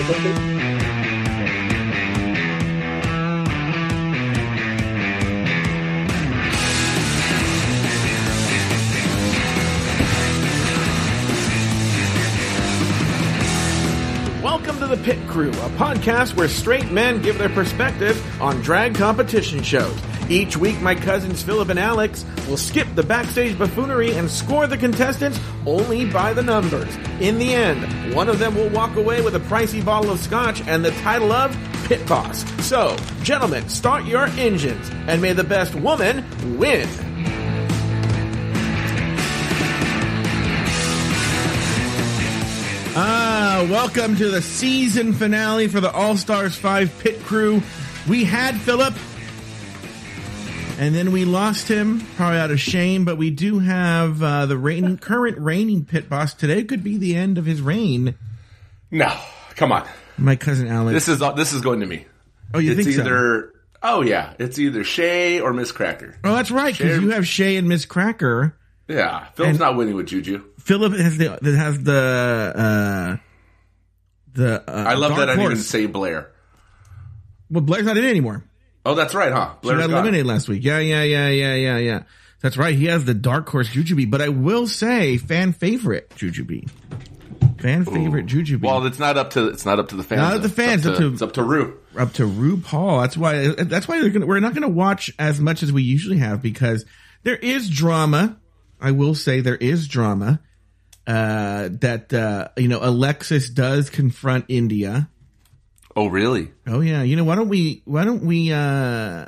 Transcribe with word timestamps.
Welcome 0.00 0.22
to 14.78 14.86
the 14.86 14.96
Pit 15.04 15.18
Crew, 15.28 15.50
a 15.50 15.68
podcast 15.76 16.34
where 16.34 16.48
straight 16.48 16.90
men 16.90 17.20
give 17.20 17.36
their 17.36 17.50
perspective 17.50 18.40
on 18.40 18.62
drag 18.62 18.94
competition 18.94 19.62
shows. 19.62 19.94
Each 20.30 20.56
week, 20.56 20.80
my 20.80 20.94
cousins 20.94 21.42
Phillip 21.42 21.68
and 21.68 21.78
Alex 21.78 22.24
will 22.48 22.56
skip 22.56 22.86
the 22.94 23.02
backstage 23.02 23.58
buffoonery 23.58 24.12
and 24.12 24.30
score 24.30 24.66
the 24.66 24.78
contestants 24.78 25.38
only 25.66 26.04
by 26.04 26.32
the 26.32 26.42
numbers. 26.42 26.94
In 27.20 27.38
the 27.38 27.54
end, 27.54 28.14
one 28.14 28.28
of 28.28 28.38
them 28.38 28.54
will 28.54 28.70
walk 28.70 28.96
away 28.96 29.22
with 29.22 29.34
a 29.34 29.40
pricey 29.40 29.84
bottle 29.84 30.10
of 30.10 30.20
scotch 30.20 30.60
and 30.66 30.84
the 30.84 30.90
title 31.02 31.32
of 31.32 31.56
Pit 31.84 32.06
Boss. 32.06 32.44
So, 32.64 32.96
gentlemen, 33.22 33.68
start 33.68 34.04
your 34.04 34.26
engines 34.26 34.90
and 35.06 35.20
may 35.20 35.32
the 35.32 35.44
best 35.44 35.74
woman 35.74 36.24
win. 36.58 36.88
Ah, 42.96 43.66
welcome 43.70 44.16
to 44.16 44.30
the 44.30 44.42
season 44.42 45.12
finale 45.12 45.68
for 45.68 45.80
the 45.80 45.90
All 45.92 46.16
Stars 46.16 46.56
5 46.56 46.98
pit 46.98 47.20
crew. 47.22 47.62
We 48.08 48.24
had 48.24 48.56
Phillip, 48.56 48.94
and 50.80 50.94
then 50.94 51.12
we 51.12 51.26
lost 51.26 51.68
him, 51.68 52.00
probably 52.16 52.38
out 52.38 52.50
of 52.50 52.58
shame, 52.58 53.04
but 53.04 53.18
we 53.18 53.28
do 53.28 53.58
have 53.58 54.22
uh, 54.22 54.46
the 54.46 54.56
reigning, 54.56 54.96
current 54.98 55.36
reigning 55.36 55.84
pit 55.84 56.08
boss. 56.08 56.32
Today 56.32 56.64
could 56.64 56.82
be 56.82 56.96
the 56.96 57.14
end 57.14 57.36
of 57.36 57.44
his 57.44 57.60
reign. 57.60 58.14
No, 58.90 59.14
come 59.56 59.72
on. 59.72 59.86
My 60.16 60.36
cousin 60.36 60.68
Alex. 60.68 60.94
This 60.94 61.08
is 61.08 61.18
this 61.36 61.52
is 61.52 61.60
going 61.60 61.80
to 61.80 61.86
me. 61.86 62.06
oh, 62.54 62.58
you 62.58 62.72
it's 62.72 62.82
think 62.82 62.96
so? 62.96 63.50
oh 63.82 64.00
yeah, 64.00 64.32
it's 64.38 64.58
either 64.58 64.82
Shea 64.82 65.40
or 65.40 65.52
Miz 65.52 65.70
Cracker. 65.70 66.16
Oh, 66.24 66.34
that's 66.34 66.50
right, 66.50 66.76
because 66.76 67.02
you 67.02 67.10
have 67.10 67.26
Shea 67.26 67.56
and 67.56 67.68
Miz 67.68 67.84
Cracker. 67.84 68.56
Yeah, 68.88 69.26
Phil's 69.34 69.58
not 69.58 69.76
winning 69.76 69.96
with 69.96 70.06
Juju. 70.06 70.42
Phillip 70.60 70.94
has 70.94 71.18
the 71.18 71.56
has 71.56 71.82
the 71.82 72.52
uh 72.56 73.16
the 74.32 74.64
uh, 74.66 74.84
I 74.88 74.94
love 74.94 75.16
that 75.16 75.28
I 75.28 75.36
didn't 75.36 75.52
even 75.52 75.62
say 75.62 75.84
Blair. 75.84 76.30
Well, 77.50 77.60
Blair's 77.60 77.84
not 77.84 77.98
in 77.98 78.04
anymore. 78.04 78.44
Oh, 78.84 78.94
that's 78.94 79.14
right, 79.14 79.32
huh? 79.32 79.54
Blair's 79.60 79.80
got 79.80 79.90
eliminated 79.90 80.26
last 80.26 80.48
week. 80.48 80.64
Yeah, 80.64 80.78
yeah, 80.78 81.02
yeah, 81.02 81.28
yeah, 81.28 81.54
yeah, 81.54 81.76
yeah. 81.78 82.02
That's 82.40 82.56
right. 82.56 82.74
He 82.74 82.86
has 82.86 83.04
the 83.04 83.12
dark 83.14 83.48
horse 83.48 83.68
Jujubee, 83.68 84.10
but 84.10 84.22
I 84.22 84.30
will 84.30 84.66
say 84.66 85.18
fan 85.18 85.52
favorite 85.52 86.08
Jujubee. 86.10 86.68
Fan 87.60 87.84
favorite 87.84 88.24
Jujubee. 88.24 88.62
Well, 88.62 88.86
it's 88.86 88.98
not 88.98 89.18
up 89.18 89.30
to 89.30 89.48
it's 89.48 89.66
not 89.66 89.78
up 89.78 89.88
to 89.88 89.96
the 89.96 90.02
fans. 90.02 90.20
Not 90.20 90.32
up 90.36 90.40
to 90.40 90.46
It's 90.46 90.54
fans, 90.54 90.86
Up 90.86 90.94
up 90.94 90.98
to, 90.98 91.12
it's 91.12 91.22
up 91.22 91.32
to 91.34 91.42
Rue. 91.42 91.78
up 91.98 92.14
to 92.14 92.22
RuPaul. 92.26 93.02
That's 93.02 93.16
why. 93.18 93.48
That's 93.48 93.86
why 93.86 94.08
gonna, 94.08 94.24
we're 94.24 94.40
not 94.40 94.54
going 94.54 94.62
to 94.62 94.68
watch 94.68 95.12
as 95.18 95.38
much 95.40 95.62
as 95.62 95.70
we 95.70 95.82
usually 95.82 96.18
have 96.18 96.40
because 96.40 96.86
there 97.22 97.36
is 97.36 97.68
drama. 97.68 98.38
I 98.80 98.92
will 98.92 99.14
say 99.14 99.42
there 99.42 99.56
is 99.56 99.86
drama. 99.88 100.40
Uh, 101.06 101.68
that 101.80 102.14
uh, 102.14 102.48
you 102.56 102.68
know, 102.68 102.78
Alexis 102.80 103.50
does 103.50 103.90
confront 103.90 104.46
India. 104.48 105.09
Oh, 106.00 106.06
really? 106.06 106.50
Oh 106.66 106.80
yeah. 106.80 107.02
You 107.02 107.14
know, 107.14 107.24
why 107.24 107.34
don't 107.34 107.50
we? 107.50 107.82
Why 107.84 108.06
don't 108.06 108.22
we? 108.22 108.50
uh 108.54 109.26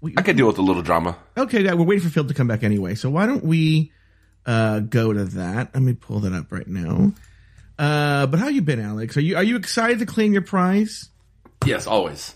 we, 0.00 0.14
I 0.16 0.22
could 0.22 0.34
deal 0.34 0.46
with 0.46 0.56
a 0.56 0.62
little 0.62 0.80
drama. 0.80 1.18
Okay, 1.36 1.62
yeah, 1.62 1.74
we're 1.74 1.84
waiting 1.84 2.02
for 2.02 2.08
Phil 2.08 2.24
to 2.24 2.32
come 2.32 2.48
back 2.48 2.62
anyway. 2.62 2.94
So 2.94 3.10
why 3.10 3.26
don't 3.26 3.44
we 3.44 3.92
uh 4.46 4.80
go 4.80 5.12
to 5.12 5.24
that? 5.26 5.74
Let 5.74 5.82
me 5.82 5.92
pull 5.92 6.20
that 6.20 6.32
up 6.32 6.50
right 6.50 6.66
now. 6.66 7.12
Uh, 7.78 8.26
but 8.26 8.40
how 8.40 8.48
you 8.48 8.62
been, 8.62 8.80
Alex? 8.80 9.18
Are 9.18 9.20
you 9.20 9.36
are 9.36 9.42
you 9.42 9.56
excited 9.56 9.98
to 9.98 10.06
claim 10.06 10.32
your 10.32 10.40
prize? 10.40 11.10
Yes, 11.66 11.86
always. 11.86 12.34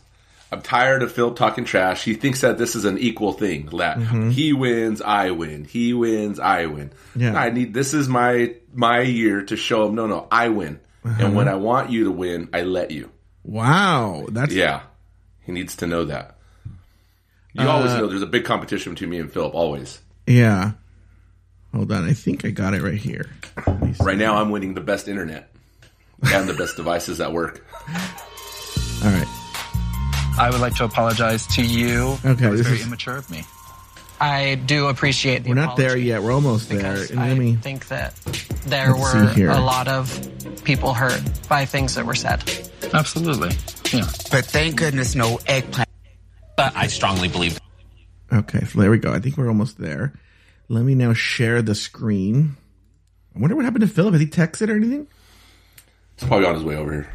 I'm 0.53 0.61
tired 0.61 1.03
of 1.03 1.11
Phil 1.13 1.33
talking 1.33 1.65
trash. 1.65 2.05
He 2.05 2.13
thinks 2.13 2.43
that 2.43 2.59
this 2.59 2.77
is 2.77 2.85
an 2.85 2.99
equal 2.99 3.33
thing. 3.33 3.71
That 3.79 3.97
he 4.31 4.53
wins, 4.53 5.01
I 5.01 5.31
win. 5.31 5.65
He 5.65 5.95
wins, 5.95 6.39
I 6.39 6.67
win. 6.67 6.91
Mm-hmm. 6.91 7.21
Yeah. 7.21 7.35
I 7.35 7.49
need. 7.49 7.73
This 7.73 7.95
is 7.95 8.11
my 8.11 8.57
my 8.75 9.01
year 9.01 9.43
to 9.45 9.57
show 9.57 9.87
him. 9.89 9.95
No, 9.95 10.07
no, 10.07 10.29
I 10.31 10.51
win. 10.51 10.81
Uh-huh. 11.03 11.25
And 11.25 11.35
when 11.35 11.49
I 11.49 11.55
want 11.55 11.91
you 11.91 12.05
to 12.05 12.11
win, 12.11 12.51
I 12.53 12.63
let 12.63 12.91
you. 12.91 13.11
Wow, 13.45 14.27
that's 14.31 14.53
Yeah, 14.53 14.81
he 15.45 15.53
needs 15.53 15.77
to 15.77 15.87
know 15.87 16.07
that. 16.07 16.37
You 17.53 17.63
Uh, 17.65 17.69
always 17.69 17.93
know 17.93 18.07
there's 18.09 18.23
a 18.23 18.27
big 18.27 18.45
competition 18.45 18.95
between 18.95 19.11
me 19.11 19.19
and 19.21 19.31
Phillip. 19.33 19.55
Always. 19.55 20.01
yeah. 20.27 20.73
Hold 21.75 21.91
on, 21.93 22.05
I 22.09 22.13
think 22.13 22.45
I 22.45 22.51
got 22.51 22.73
it 22.75 22.83
right 22.83 22.95
here. 23.01 23.29
Let 23.67 23.83
me 23.83 23.93
see. 23.95 24.05
Right 24.05 24.17
now, 24.17 24.37
I'm 24.41 24.51
winning 24.51 24.75
the 24.75 24.81
best 24.81 25.09
internet 25.09 25.51
and 26.23 26.49
the 26.49 26.55
best 26.55 26.77
devices 26.77 27.21
at 27.21 27.33
work. 27.33 27.67
All 27.89 29.11
right. 29.11 29.27
I 30.39 30.49
would 30.53 30.61
like 30.61 30.77
to 30.77 30.85
apologize 30.85 31.47
to 31.49 31.63
you. 31.67 32.17
Okay, 32.25 32.47
It 32.47 32.51
was 32.51 32.61
this 32.61 32.67
very 32.69 32.79
is- 32.81 32.87
immature 32.87 33.17
of 33.17 33.29
me. 33.29 33.45
I 34.21 34.55
do 34.55 34.87
appreciate 34.89 35.43
the 35.45 35.51
We're 35.51 35.55
not 35.57 35.77
there 35.77 35.97
yet. 35.97 36.23
We're 36.23 36.33
almost 36.33 36.69
there. 36.69 36.79
because 36.79 37.11
And 37.11 37.21
I 37.21 37.35
me. 37.35 37.57
think 37.57 37.89
that 37.89 38.15
there 38.67 38.93
Let's 38.95 39.15
were 39.15 39.29
here. 39.35 39.51
a 39.51 39.61
lot 39.61 39.89
of 39.89 40.09
people 40.65 40.95
hurt 40.95 41.21
by 41.49 41.65
things 41.67 41.95
that 41.97 42.07
were 42.07 42.15
said. 42.15 42.43
Absolutely. 42.93 43.51
Yeah. 43.93 44.07
But 44.31 44.47
thank 44.47 44.77
goodness 44.77 45.15
no 45.15 45.39
eggplant. 45.47 45.89
But 46.57 46.75
I 46.77 46.87
strongly 46.87 47.29
believe 47.29 47.59
Okay, 48.33 48.65
so 48.65 48.81
there 48.81 48.91
we 48.91 48.99
go. 48.99 49.13
I 49.13 49.21
think 49.21 49.37
we're 49.37 49.49
almost 49.49 49.79
there. 49.79 50.13
Let 50.69 50.83
me 50.85 50.95
now 50.95 51.13
share 51.13 51.61
the 51.63 51.75
screen. 51.75 52.57
I 53.37 53.39
wonder 53.41 53.55
what 53.55 53.65
happened 53.65 53.83
to 53.83 53.89
Phillip. 53.89 54.15
Has 54.15 54.21
he 54.21 54.27
texted 54.27 54.69
or 54.71 54.77
anything? 54.77 55.07
He's 56.19 56.27
probably 56.29 56.47
on 56.47 56.55
his 56.55 56.65
way 56.65 56.77
over 56.77 56.91
here. 56.93 57.09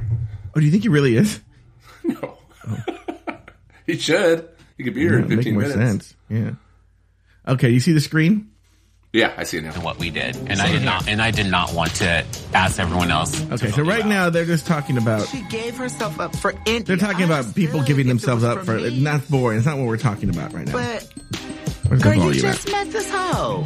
Oh, 0.56 0.60
do 0.60 0.66
you 0.66 0.72
think 0.72 0.84
he 0.84 0.90
really 0.90 1.16
is? 1.16 1.40
No, 2.04 2.38
he 3.86 3.98
should. 3.98 4.48
He 4.78 4.84
could 4.84 4.94
be 4.94 5.02
here 5.02 5.12
Yeah, 5.20 5.26
in 5.26 5.26
it'd 5.26 5.30
make 5.30 5.38
15 5.40 5.54
more 5.54 5.62
minutes. 5.64 5.78
sense. 6.08 6.16
Yeah. 6.30 6.52
Okay, 7.48 7.70
you 7.70 7.80
see 7.80 7.94
the 7.94 8.02
screen? 8.02 8.52
Yeah, 9.12 9.34
I 9.36 9.44
see 9.44 9.58
it 9.58 9.64
now. 9.64 9.74
And 9.74 9.84
what 9.84 9.98
we 9.98 10.12
did, 10.12 10.36
and 10.36 10.62
I 10.62 10.72
did 10.72 10.84
not, 10.84 11.08
and 11.08 11.20
I 11.20 11.32
did 11.32 11.48
not 11.48 11.74
want 11.74 11.96
to 11.96 12.24
ask 12.54 12.80
everyone 12.80 13.10
else. 13.10 13.42
Okay, 13.52 13.72
so 13.72 13.82
right 13.82 14.04
out. 14.04 14.08
now 14.08 14.30
they're 14.30 14.46
just 14.46 14.68
talking 14.68 14.98
about 15.00 15.28
She 15.28 15.42
gave 15.50 15.76
herself 15.78 16.20
up 16.20 16.36
for 16.36 16.52
India. 16.68 16.84
they're 16.84 16.98
talking 16.98 17.26
about 17.26 17.56
people 17.56 17.82
giving 17.82 18.08
themselves 18.08 18.44
up 18.44 18.66
for 18.66 18.78
me, 18.78 19.00
not 19.00 19.28
boring. 19.28 19.58
It's 19.58 19.66
not 19.66 19.78
what 19.80 19.88
we're 19.88 19.98
talking 19.98 20.30
about 20.30 20.54
right 20.54 20.68
now. 20.68 20.74
But 20.74 21.12
Where's 21.88 22.04
girl, 22.04 22.16
you 22.34 22.34
just 22.40 22.68
at? 22.68 22.72
met 22.72 22.92
this 22.92 23.10
hoe. 23.10 23.64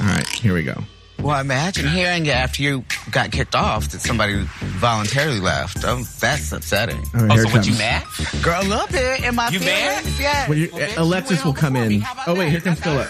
All 0.00 0.08
right, 0.08 0.26
here 0.28 0.54
we 0.54 0.62
go. 0.62 0.82
Well, 1.22 1.40
imagine 1.40 1.86
hearing 1.88 2.26
it 2.26 2.34
after 2.34 2.62
you 2.62 2.84
got 3.12 3.30
kicked 3.30 3.54
off 3.54 3.88
that 3.90 4.00
somebody 4.00 4.44
voluntarily 4.60 5.38
left. 5.40 5.78
Oh, 5.84 6.02
that's 6.18 6.50
upsetting. 6.50 6.98
All 7.14 7.22
right, 7.26 7.30
Oh, 7.38 7.42
so 7.42 7.48
it 7.48 7.52
what 7.54 7.66
you 7.66 7.74
mad? 7.74 8.04
Girl, 8.42 8.60
a 8.60 8.64
little 8.66 8.86
bit 8.88 9.22
in 9.22 9.34
my 9.36 9.48
You 9.50 9.60
feelings. 9.60 10.04
mad? 10.18 10.20
Yeah. 10.20 10.48
Well, 10.48 10.58
you- 10.58 10.70
Alexis 10.96 11.44
will 11.44 11.52
come 11.54 11.76
in. 11.76 12.04
Oh 12.26 12.34
wait, 12.34 12.50
here 12.50 12.60
comes 12.60 12.80
Phillip. 12.80 13.08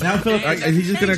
Now 0.00 0.16
Phillip, 0.18 0.44
are- 0.46 0.54
is 0.54 0.74
he 0.76 0.82
just 0.82 1.00
gonna? 1.00 1.16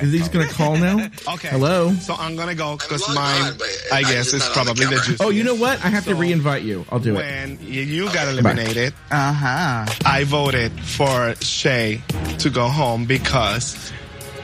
Is 0.00 0.12
he 0.12 0.18
just 0.18 0.32
gonna 0.32 0.46
call 0.48 0.76
now? 0.76 1.08
Okay. 1.34 1.48
Hello. 1.48 1.92
So 1.94 2.14
I'm 2.18 2.36
gonna 2.36 2.54
go 2.54 2.76
because 2.78 3.06
mine, 3.14 3.52
I 3.92 4.02
guess, 4.02 4.32
is 4.32 4.46
probably 4.48 4.86
the 4.86 4.96
juice. 5.04 5.18
Oh, 5.20 5.28
you 5.30 5.44
know 5.44 5.54
what? 5.56 5.84
I 5.84 5.88
have 5.88 6.04
to 6.04 6.10
So- 6.12 6.16
re-invite 6.16 6.62
you. 6.62 6.86
I'll 6.90 7.00
do 7.00 7.12
it. 7.14 7.16
When 7.16 7.58
you- 7.60 7.82
you 7.82 8.04
got 8.12 8.28
eliminated, 8.28 8.94
Uh 9.10 9.32
huh. 9.32 9.86
I 10.06 10.24
voted 10.24 10.72
for 10.80 11.34
Shea 11.42 12.00
to 12.38 12.48
go 12.48 12.68
home 12.68 13.04
because 13.04 13.76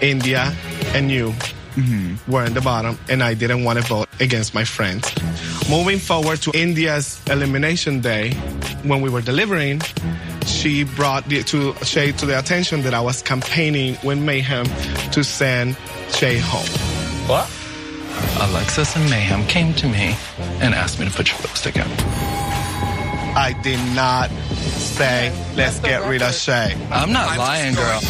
India 0.00 0.54
and 0.94 1.10
you 1.10 1.30
mm-hmm. 1.74 2.30
were 2.30 2.44
in 2.44 2.54
the 2.54 2.60
bottom, 2.60 2.98
and 3.08 3.22
I 3.22 3.34
didn't 3.34 3.64
want 3.64 3.78
to 3.78 3.84
vote 3.86 4.08
against 4.20 4.54
my 4.54 4.64
friends. 4.64 5.10
Moving 5.68 5.98
forward 5.98 6.40
to 6.42 6.52
India's 6.54 7.20
elimination 7.28 8.00
day, 8.00 8.32
when 8.84 9.00
we 9.00 9.10
were 9.10 9.22
delivering, 9.22 9.80
she 10.46 10.84
brought 10.84 11.24
the, 11.28 11.42
to 11.44 11.74
Shea 11.84 12.12
to 12.12 12.26
the 12.26 12.38
attention 12.38 12.82
that 12.82 12.94
I 12.94 13.00
was 13.00 13.22
campaigning 13.22 13.96
with 14.02 14.18
Mayhem 14.18 14.66
to 15.12 15.22
send 15.22 15.76
Shea 16.10 16.38
home. 16.38 16.66
What? 17.28 17.50
Alexis 18.40 18.96
and 18.96 19.08
Mayhem 19.10 19.46
came 19.46 19.74
to 19.74 19.86
me 19.86 20.16
and 20.60 20.74
asked 20.74 20.98
me 20.98 21.06
to 21.06 21.12
put 21.12 21.30
your 21.30 21.38
lipstick 21.40 21.76
on. 21.78 21.88
I 23.36 23.54
did 23.62 23.78
not 23.94 24.30
say, 24.30 25.32
let's 25.54 25.78
get 25.80 26.08
rid 26.08 26.22
of 26.22 26.34
Shea. 26.34 26.74
I'm 26.90 27.12
not 27.12 27.38
lying, 27.38 27.74
girl. 27.74 28.00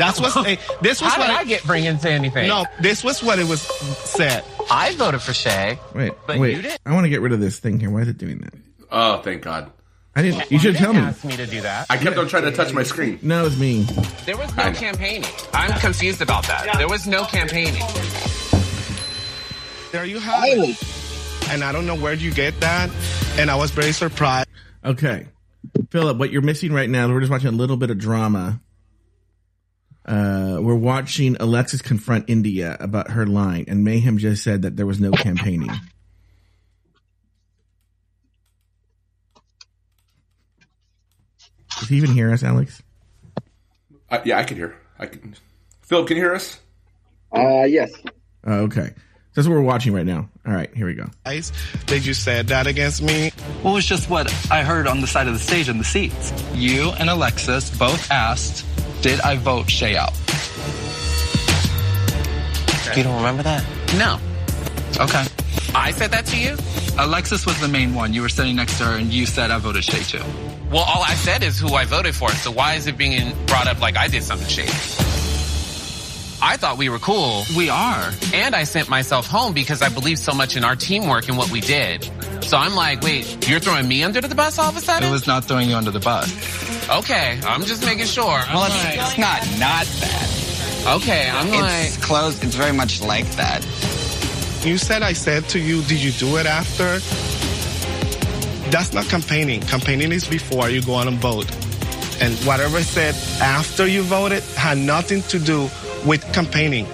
That's 0.00 0.18
what 0.18 0.32
this 0.80 1.00
was 1.02 1.12
How 1.12 1.20
what 1.20 1.26
did 1.26 1.36
I 1.36 1.42
it, 1.42 1.48
get 1.48 1.64
bring 1.64 1.84
into 1.84 2.10
anything? 2.10 2.48
no, 2.48 2.64
this 2.80 3.04
was 3.04 3.22
what 3.22 3.38
it 3.38 3.46
was 3.46 3.60
said. 3.60 4.42
I 4.70 4.94
voted 4.94 5.20
for 5.20 5.34
Shea. 5.34 5.78
Wait, 5.94 6.12
But 6.26 6.38
wait. 6.38 6.56
you 6.56 6.62
didn't- 6.62 6.80
I 6.86 6.94
want 6.94 7.04
to 7.04 7.10
get 7.10 7.20
rid 7.20 7.32
of 7.32 7.40
this 7.40 7.58
thing 7.58 7.78
here. 7.78 7.90
Why 7.90 8.00
is 8.00 8.08
it 8.08 8.16
doing 8.18 8.38
that? 8.38 8.54
Oh, 8.90 9.18
thank 9.18 9.42
God. 9.42 9.70
I 10.16 10.22
didn't. 10.22 10.50
You 10.50 10.58
should 10.58 10.74
tell 10.76 10.92
me. 10.92 10.98
Ask 11.00 11.24
me 11.24 11.36
to 11.36 11.46
do 11.46 11.60
that. 11.60 11.86
I 11.90 11.96
kept 11.96 12.16
on 12.18 12.26
trying 12.28 12.42
to 12.44 12.50
touch 12.52 12.72
my 12.72 12.82
screen. 12.82 13.18
No, 13.22 13.46
it's 13.46 13.56
me. 13.58 13.82
There 14.26 14.36
was 14.36 14.54
no 14.56 14.72
campaigning. 14.72 15.28
I'm 15.54 15.78
confused 15.78 16.20
about 16.22 16.46
that. 16.48 16.76
There 16.78 16.88
was 16.88 17.06
no 17.06 17.24
campaigning. 17.24 17.82
There 19.92 20.04
you 20.04 20.18
have 20.18 20.44
it. 20.46 21.50
And 21.50 21.62
I 21.62 21.72
don't 21.72 21.86
know 21.86 21.96
where 21.96 22.14
you 22.14 22.32
get 22.32 22.58
that. 22.60 22.90
And 23.38 23.50
I 23.50 23.56
was 23.56 23.70
very 23.70 23.92
surprised. 23.92 24.48
Okay, 24.84 25.26
Phillip, 25.90 26.16
what 26.16 26.30
you're 26.30 26.42
missing 26.42 26.72
right 26.72 26.88
now? 26.88 27.08
We're 27.08 27.20
just 27.20 27.30
watching 27.30 27.48
a 27.48 27.52
little 27.52 27.76
bit 27.76 27.90
of 27.90 27.98
drama. 27.98 28.60
Uh, 30.10 30.58
we're 30.60 30.74
watching 30.74 31.36
Alexis 31.38 31.80
confront 31.82 32.28
India 32.28 32.76
about 32.80 33.12
her 33.12 33.26
line, 33.26 33.66
and 33.68 33.84
Mayhem 33.84 34.18
just 34.18 34.42
said 34.42 34.62
that 34.62 34.76
there 34.76 34.86
was 34.86 34.98
no 34.98 35.12
campaigning. 35.12 35.70
Does 41.78 41.88
he 41.88 41.96
even 41.96 42.10
hear 42.10 42.32
us, 42.32 42.42
Alex? 42.42 42.82
Uh, 44.10 44.18
yeah, 44.24 44.38
I 44.38 44.42
can 44.42 44.56
hear. 44.56 44.76
I 44.98 45.06
can. 45.06 45.36
Phil, 45.82 46.04
can 46.04 46.16
you 46.16 46.24
hear 46.24 46.34
us? 46.34 46.58
Uh, 47.32 47.62
yes. 47.62 47.92
Oh, 48.44 48.62
okay. 48.62 48.92
That's 49.34 49.46
what 49.46 49.54
we're 49.54 49.62
watching 49.62 49.92
right 49.92 50.04
now. 50.04 50.28
All 50.44 50.52
right, 50.52 50.74
here 50.74 50.86
we 50.86 50.94
go. 50.94 51.06
Guys, 51.24 51.52
Did 51.86 52.04
you 52.04 52.14
say 52.14 52.42
that 52.42 52.66
against 52.66 53.00
me? 53.00 53.30
Well, 53.62 53.76
it's 53.76 53.86
just 53.86 54.10
what 54.10 54.28
I 54.50 54.64
heard 54.64 54.88
on 54.88 55.00
the 55.00 55.06
side 55.06 55.28
of 55.28 55.34
the 55.34 55.38
stage 55.38 55.68
in 55.68 55.78
the 55.78 55.84
seats. 55.84 56.32
You 56.52 56.90
and 56.98 57.08
Alexis 57.08 57.70
both 57.78 58.10
asked, 58.10 58.66
did 59.02 59.20
I 59.20 59.36
vote 59.36 59.70
Shea 59.70 59.96
out? 59.96 60.12
You 62.96 63.02
don't 63.02 63.16
remember 63.16 63.42
that? 63.44 63.64
No. 63.96 64.18
Okay. 65.00 65.24
I 65.74 65.92
said 65.92 66.10
that 66.10 66.26
to 66.26 66.36
you? 66.36 66.56
Alexis 66.98 67.46
was 67.46 67.58
the 67.60 67.68
main 67.68 67.94
one. 67.94 68.12
You 68.12 68.22
were 68.22 68.28
sitting 68.28 68.56
next 68.56 68.78
to 68.78 68.84
her 68.84 68.96
and 68.96 69.12
you 69.12 69.26
said 69.26 69.50
I 69.50 69.58
voted 69.58 69.84
Shea 69.84 70.02
too. 70.02 70.24
Well, 70.70 70.82
all 70.82 71.02
I 71.02 71.14
said 71.14 71.42
is 71.42 71.58
who 71.58 71.74
I 71.74 71.84
voted 71.84 72.14
for, 72.14 72.30
so 72.30 72.50
why 72.50 72.74
is 72.74 72.86
it 72.86 72.96
being 72.98 73.34
brought 73.46 73.66
up 73.66 73.80
like 73.80 73.96
I 73.96 74.08
did 74.08 74.22
something 74.22 74.48
shady? 74.48 74.70
I 76.42 76.56
thought 76.56 76.78
we 76.78 76.88
were 76.88 76.98
cool. 76.98 77.44
We 77.56 77.68
are. 77.68 78.10
And 78.32 78.54
I 78.54 78.64
sent 78.64 78.88
myself 78.88 79.26
home 79.26 79.52
because 79.52 79.82
I 79.82 79.88
believed 79.88 80.20
so 80.20 80.32
much 80.32 80.56
in 80.56 80.64
our 80.64 80.74
teamwork 80.76 81.28
and 81.28 81.36
what 81.36 81.50
we 81.50 81.60
did. 81.60 82.10
So 82.42 82.56
I'm 82.56 82.74
like, 82.74 83.02
wait, 83.02 83.48
you're 83.48 83.60
throwing 83.60 83.86
me 83.86 84.02
under 84.04 84.20
the 84.20 84.34
bus 84.34 84.58
all 84.58 84.70
of 84.70 84.76
a 84.76 84.80
sudden? 84.80 85.08
It 85.08 85.12
was 85.12 85.26
not 85.26 85.44
throwing 85.44 85.68
you 85.68 85.76
under 85.76 85.90
the 85.90 86.00
bus. 86.00 86.69
Okay, 86.90 87.38
I'm 87.44 87.62
just 87.62 87.84
making 87.84 88.06
sure. 88.06 88.24
Well, 88.24 88.64
it's, 88.64 88.84
like, 88.84 88.98
it's 88.98 89.16
not 89.18 89.40
not 89.60 89.86
that. 90.00 90.96
okay, 90.96 91.30
I'm 91.30 91.48
like, 91.50 91.86
It's 91.86 91.96
close. 92.04 92.42
It's 92.42 92.54
very 92.56 92.72
much 92.72 93.00
like 93.00 93.30
that. 93.36 93.64
You 94.64 94.76
said 94.76 95.02
I 95.02 95.12
said 95.12 95.48
to 95.50 95.60
you, 95.60 95.82
did 95.82 96.02
you 96.02 96.10
do 96.12 96.36
it 96.38 96.46
after? 96.46 96.98
That's 98.70 98.92
not 98.92 99.06
campaigning. 99.06 99.60
Campaigning 99.62 100.12
is 100.12 100.26
before 100.26 100.68
you 100.68 100.82
go 100.82 100.94
on 100.94 101.06
and 101.08 101.16
vote. 101.18 101.50
And 102.20 102.34
whatever 102.44 102.78
I 102.78 102.82
said 102.82 103.14
after 103.40 103.86
you 103.86 104.02
voted 104.02 104.42
had 104.56 104.76
nothing 104.78 105.22
to 105.22 105.38
do 105.38 105.70
with 106.04 106.24
campaigning. 106.34 106.86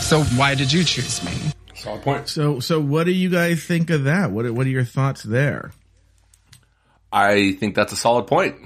So 0.00 0.22
why 0.36 0.54
did 0.54 0.72
you 0.72 0.84
choose 0.84 1.22
me? 1.22 1.32
Solid 1.74 2.02
point. 2.02 2.28
So, 2.28 2.60
so 2.60 2.80
what 2.80 3.04
do 3.04 3.12
you 3.12 3.28
guys 3.28 3.62
think 3.62 3.90
of 3.90 4.04
that? 4.04 4.30
What, 4.30 4.50
what 4.52 4.66
are 4.66 4.70
your 4.70 4.84
thoughts 4.84 5.22
there? 5.22 5.70
I 7.12 7.52
think 7.52 7.74
that's 7.74 7.92
a 7.92 7.96
solid 7.96 8.26
point. 8.26 8.56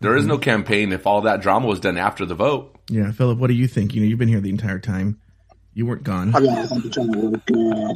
There 0.00 0.14
is 0.16 0.22
Mm-hmm. 0.24 0.28
no 0.32 0.38
campaign 0.38 0.92
if 0.92 1.06
all 1.06 1.22
that 1.22 1.40
drama 1.40 1.66
was 1.66 1.80
done 1.80 1.96
after 1.96 2.26
the 2.26 2.34
vote. 2.34 2.74
Yeah, 2.88 3.10
Phillip, 3.12 3.38
what 3.38 3.46
do 3.48 3.54
you 3.54 3.66
think? 3.66 3.94
You 3.94 4.02
know, 4.02 4.06
you've 4.06 4.18
been 4.18 4.28
here 4.28 4.40
the 4.40 4.50
entire 4.50 4.78
time. 4.78 5.18
You 5.74 5.86
weren't 5.86 6.04
gone. 6.04 6.34
I'm 6.34 6.46
I'm 6.48 6.90
trying 6.90 7.12
to 7.12 7.18
work. 7.18 7.40
Uh, 7.50 7.94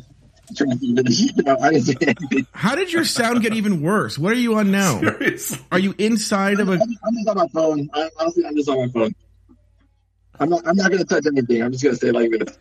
trying 0.56 0.78
to 0.78 0.86
you 1.12 1.42
know, 1.44 1.56
I 1.62 1.70
didn't 1.70 1.84
say 1.84 1.96
anything. 2.00 2.46
How 2.52 2.74
did 2.74 2.92
your 2.92 3.04
sound 3.04 3.40
get 3.42 3.54
even 3.54 3.82
worse? 3.82 4.18
What 4.18 4.32
are 4.32 4.36
you 4.36 4.56
on 4.56 4.70
now? 4.70 4.98
Seriously. 5.00 5.58
Are 5.70 5.78
you 5.78 5.94
inside 5.98 6.58
of 6.60 6.68
a? 6.68 6.72
I'm 6.72 6.80
I'm 6.82 7.14
just 7.14 7.28
on 7.28 7.36
my 7.36 7.48
phone. 7.48 7.88
I, 7.94 8.10
honestly, 8.18 8.44
I'm 8.46 8.56
just 8.56 8.68
on 8.68 8.78
my 8.80 8.88
phone. 8.88 9.14
I'm 10.40 10.48
not. 10.50 10.66
I'm 10.66 10.76
not 10.76 10.86
going 10.90 10.98
to 10.98 11.04
touch 11.04 11.24
anything. 11.26 11.62
I'm 11.62 11.70
just 11.72 11.84
going 11.84 11.92
to 11.94 11.96
stay 11.96 12.10
like 12.10 12.30
this. 12.30 12.58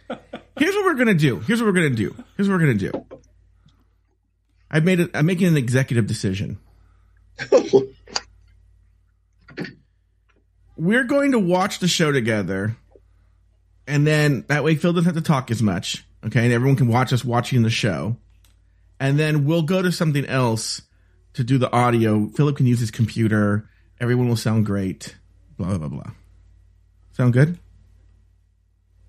Here's 0.57 0.75
what 0.75 0.85
we're 0.85 0.95
gonna 0.95 1.13
do. 1.13 1.39
Here's 1.39 1.62
what 1.62 1.68
we're 1.68 1.74
gonna 1.74 1.89
do. 1.92 2.13
Here's 2.35 2.47
what 2.50 2.56
we're 2.56 2.65
gonna 2.65 2.74
do. 2.75 2.92
I've 4.69 4.83
made 4.83 5.00
it. 5.00 5.12
I'm 5.13 5.25
making 5.25 5.47
an 5.47 5.57
executive 5.57 6.06
decision. 6.06 6.59
We're 10.77 11.03
going 11.03 11.31
to 11.33 11.39
watch 11.39 11.80
the 11.80 11.88
show 11.88 12.12
together, 12.12 12.77
and 13.86 14.07
then 14.07 14.45
that 14.47 14.63
way 14.63 14.75
Phil 14.75 14.94
doesn't 14.94 15.13
have 15.13 15.21
to 15.21 15.27
talk 15.27 15.51
as 15.51 15.62
much. 15.62 16.06
Okay, 16.25 16.44
and 16.45 16.53
everyone 16.53 16.77
can 16.77 16.88
watch 16.88 17.12
us 17.12 17.24
watching 17.25 17.63
the 17.63 17.69
show, 17.69 18.15
and 19.00 19.19
then 19.19 19.45
we'll 19.45 19.63
go 19.63 19.81
to 19.81 19.91
something 19.91 20.25
else 20.25 20.81
to 21.33 21.44
do 21.44 21.57
the 21.57 21.71
audio. 21.71 22.27
Phillip 22.30 22.57
can 22.57 22.65
use 22.65 22.80
his 22.80 22.91
computer. 22.91 23.68
Everyone 24.00 24.30
will 24.30 24.35
sound 24.38 24.65
great. 24.65 25.15
Blah 25.57 25.77
blah 25.77 25.89
blah. 25.89 26.12
Sound 27.12 27.33
good? 27.33 27.59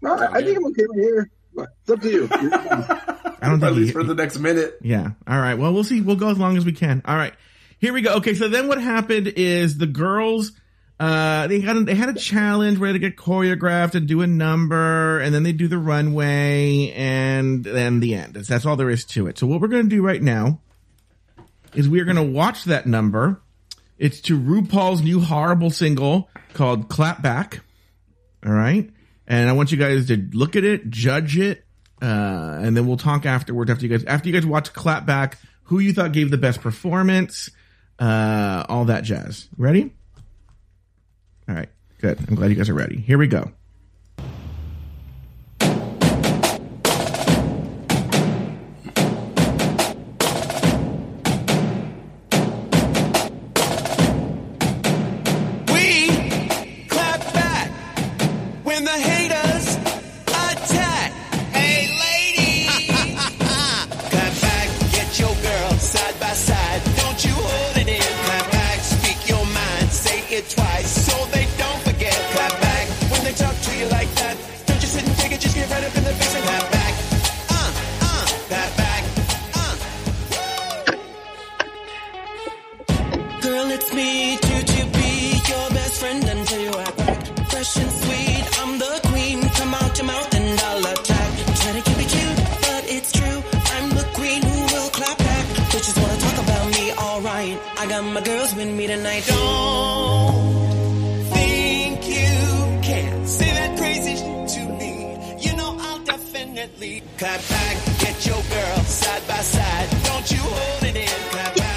No, 0.02 0.14
I, 0.16 0.38
I 0.38 0.42
think 0.42 0.56
I'm 0.56 0.66
okay 0.66 0.82
right 0.88 0.98
here. 0.98 1.30
But 1.54 1.68
it's 1.82 1.90
up 1.90 2.00
to 2.00 2.10
you. 2.10 2.28
I 2.32 3.48
don't 3.48 3.60
think 3.60 3.62
At 3.62 3.68
think 3.68 3.76
least 3.76 3.86
he- 3.88 3.92
for 3.92 4.02
the 4.02 4.14
next 4.14 4.38
minute. 4.38 4.78
Yeah. 4.82 5.10
All 5.28 5.38
right. 5.38 5.54
Well, 5.54 5.72
we'll 5.72 5.84
see. 5.84 6.00
We'll 6.00 6.16
go 6.16 6.30
as 6.30 6.38
long 6.38 6.56
as 6.56 6.64
we 6.64 6.72
can. 6.72 7.02
All 7.04 7.16
right. 7.16 7.34
Here 7.80 7.94
we 7.94 8.02
go. 8.02 8.16
Okay. 8.16 8.34
So 8.34 8.48
then 8.48 8.68
what 8.68 8.80
happened 8.80 9.28
is 9.28 9.78
the 9.78 9.86
girls, 9.86 10.52
uh, 10.98 11.46
they 11.46 11.60
had 11.60 11.76
a, 11.76 11.80
they 11.80 11.94
had 11.94 12.10
a 12.10 12.18
challenge 12.18 12.78
where 12.78 12.92
they 12.92 12.98
get 12.98 13.16
choreographed 13.16 13.94
and 13.94 14.06
do 14.06 14.20
a 14.20 14.26
number, 14.26 15.18
and 15.18 15.34
then 15.34 15.42
they 15.44 15.52
do 15.52 15.66
the 15.66 15.78
runway, 15.78 16.92
and 16.94 17.64
then 17.64 18.00
the 18.00 18.14
end. 18.14 18.34
That's, 18.34 18.66
all 18.66 18.76
there 18.76 18.90
is 18.90 19.06
to 19.06 19.26
it. 19.26 19.38
So 19.38 19.46
what 19.46 19.62
we're 19.62 19.68
going 19.68 19.88
to 19.88 19.96
do 19.96 20.02
right 20.02 20.20
now 20.20 20.60
is 21.74 21.88
we 21.88 22.00
are 22.00 22.04
going 22.04 22.16
to 22.16 22.22
watch 22.22 22.64
that 22.64 22.86
number. 22.86 23.40
It's 23.96 24.20
to 24.22 24.38
RuPaul's 24.38 25.00
new 25.00 25.20
horrible 25.20 25.70
single 25.70 26.28
called 26.52 26.90
"Clap 26.90 27.22
Back." 27.22 27.60
All 28.44 28.52
right. 28.52 28.90
And 29.26 29.48
I 29.48 29.52
want 29.52 29.72
you 29.72 29.78
guys 29.78 30.08
to 30.08 30.28
look 30.32 30.56
at 30.56 30.64
it, 30.64 30.90
judge 30.90 31.38
it, 31.38 31.64
uh, 32.02 32.58
and 32.62 32.76
then 32.76 32.86
we'll 32.86 32.96
talk 32.96 33.24
afterwards 33.24 33.70
after 33.70 33.86
you 33.86 33.90
guys 33.90 34.04
after 34.04 34.28
you 34.28 34.34
guys 34.34 34.44
watch 34.44 34.72
clap 34.72 35.06
back 35.06 35.38
who 35.64 35.78
you 35.78 35.92
thought 35.92 36.12
gave 36.12 36.30
the 36.30 36.38
best 36.38 36.60
performance 36.60 37.50
uh 38.00 38.64
all 38.68 38.86
that 38.86 39.04
jazz. 39.04 39.48
Ready? 39.56 39.92
All 41.48 41.54
right. 41.54 41.68
Good. 42.00 42.18
I'm 42.28 42.34
glad 42.34 42.50
you 42.50 42.56
guys 42.56 42.68
are 42.68 42.74
ready. 42.74 42.98
Here 42.98 43.18
we 43.18 43.26
go 43.26 43.52
Girl, 83.90 83.96
me, 83.96 84.36
to 84.36 84.64
to 84.64 84.86
be 84.98 85.40
your 85.48 85.70
best 85.70 86.00
friend 86.00 86.24
until 86.24 86.60
you 86.62 86.70
act 86.78 86.98
right. 86.98 87.50
Fresh 87.50 87.76
and 87.76 87.90
sweet, 87.90 88.44
I'm 88.60 88.78
the 88.78 89.00
queen. 89.08 89.40
Come 89.58 89.74
out 89.74 89.98
your 89.98 90.06
mouth 90.06 90.34
and 90.34 90.60
I'll 90.60 90.86
attack. 90.92 91.30
Try 91.60 91.72
to 91.72 91.82
keep 91.82 91.98
it 91.98 92.08
cute, 92.08 92.36
but 92.66 92.82
it's 92.96 93.12
true. 93.12 93.42
I'm 93.74 93.88
the 93.90 94.04
queen 94.14 94.42
who 94.42 94.60
will 94.72 94.90
clap 94.90 95.18
back. 95.18 95.46
Bitches 95.72 95.96
wanna 96.00 96.18
talk 96.20 96.38
about 96.44 96.66
me, 96.76 96.92
alright. 96.92 97.58
I 97.78 97.86
got 97.88 98.04
my 98.04 98.20
girls 98.20 98.54
with 98.54 98.68
me 98.68 98.86
tonight. 98.86 99.24
Don't 99.26 100.34
think 101.34 102.06
you 102.06 102.80
can 102.88 103.26
say 103.26 103.50
that 103.58 103.78
crazy 103.78 104.16
shit 104.16 104.48
to 104.54 104.60
me. 104.78 104.92
You 105.40 105.56
know 105.56 105.76
I'll 105.78 105.98
definitely 106.04 107.02
clap 107.18 107.40
back. 107.48 107.76
Get 108.00 108.26
your 108.26 108.42
girl 108.54 108.78
side 108.84 109.24
by 109.26 109.40
side. 109.54 109.88
Don't 110.04 110.30
you 110.30 110.38
hold 110.38 110.82
it 110.84 110.96
in. 110.96 111.08
Clap 111.34 111.54
back, 111.56 111.69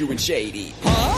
Juju 0.00 0.12
and 0.12 0.20
Shady. 0.20 0.72
Huh? 0.80 1.12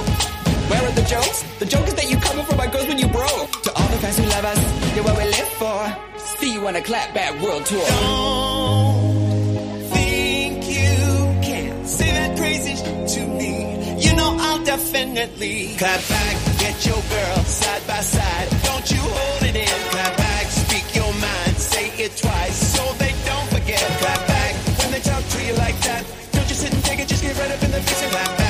Where 0.67 0.83
are 0.83 0.91
the 0.91 1.03
jokes? 1.03 1.45
The 1.61 1.67
joke 1.67 1.87
is 1.87 1.95
that 1.95 2.11
you 2.11 2.17
coming 2.17 2.45
for 2.45 2.57
my 2.57 2.67
girls 2.67 2.89
when 2.89 2.99
you 2.99 3.07
broke. 3.07 3.63
To 3.63 3.71
all 3.79 3.87
the 3.95 3.99
fans 4.03 4.19
who 4.19 4.27
love 4.27 4.45
us, 4.45 4.59
you're 4.97 5.05
what 5.05 5.17
we 5.19 5.23
live 5.23 5.49
for. 5.63 5.97
See 6.19 6.55
you 6.55 6.67
on 6.67 6.75
a 6.75 6.81
clapback 6.81 7.41
world 7.41 7.65
tour. 7.65 7.79
Don't 7.79 9.85
think 9.95 10.67
you 10.67 10.99
can 11.47 11.87
say 11.87 12.11
that 12.11 12.37
crazy 12.37 12.75
to 12.75 13.21
me. 13.39 14.03
You 14.03 14.17
know 14.17 14.37
I'll 14.41 14.65
definitely 14.65 15.77
clap 15.79 16.03
back, 16.09 16.35
get 16.59 16.85
your 16.85 16.99
girl 17.07 17.37
side 17.47 17.87
by 17.87 18.01
side. 18.01 18.49
Don't 18.67 18.91
you 18.91 18.99
hold 18.99 19.43
it 19.47 19.55
in. 19.63 19.79
Clap 19.95 20.17
back, 20.17 20.47
speak 20.47 20.93
your 20.97 21.13
mind, 21.23 21.55
say 21.55 21.87
it 22.03 22.17
twice 22.17 22.75
so 22.75 22.83
they 22.99 23.15
don't 23.31 23.49
forget. 23.55 23.79
Clap 24.03 24.27
back 24.27 24.55
when 24.83 24.91
they 24.91 25.03
talk 25.07 25.23
to 25.23 25.39
you 25.47 25.55
like 25.55 25.79
that. 25.87 26.03
Don't 26.33 26.49
you 26.49 26.57
sit 26.57 26.75
and 26.75 26.83
take 26.83 26.99
it, 26.99 27.07
just 27.07 27.23
get 27.23 27.39
right 27.39 27.53
up 27.53 27.63
in 27.63 27.71
the 27.71 27.81
face 27.81 28.03
and 28.03 28.11
clap 28.11 28.39
back. 28.39 28.42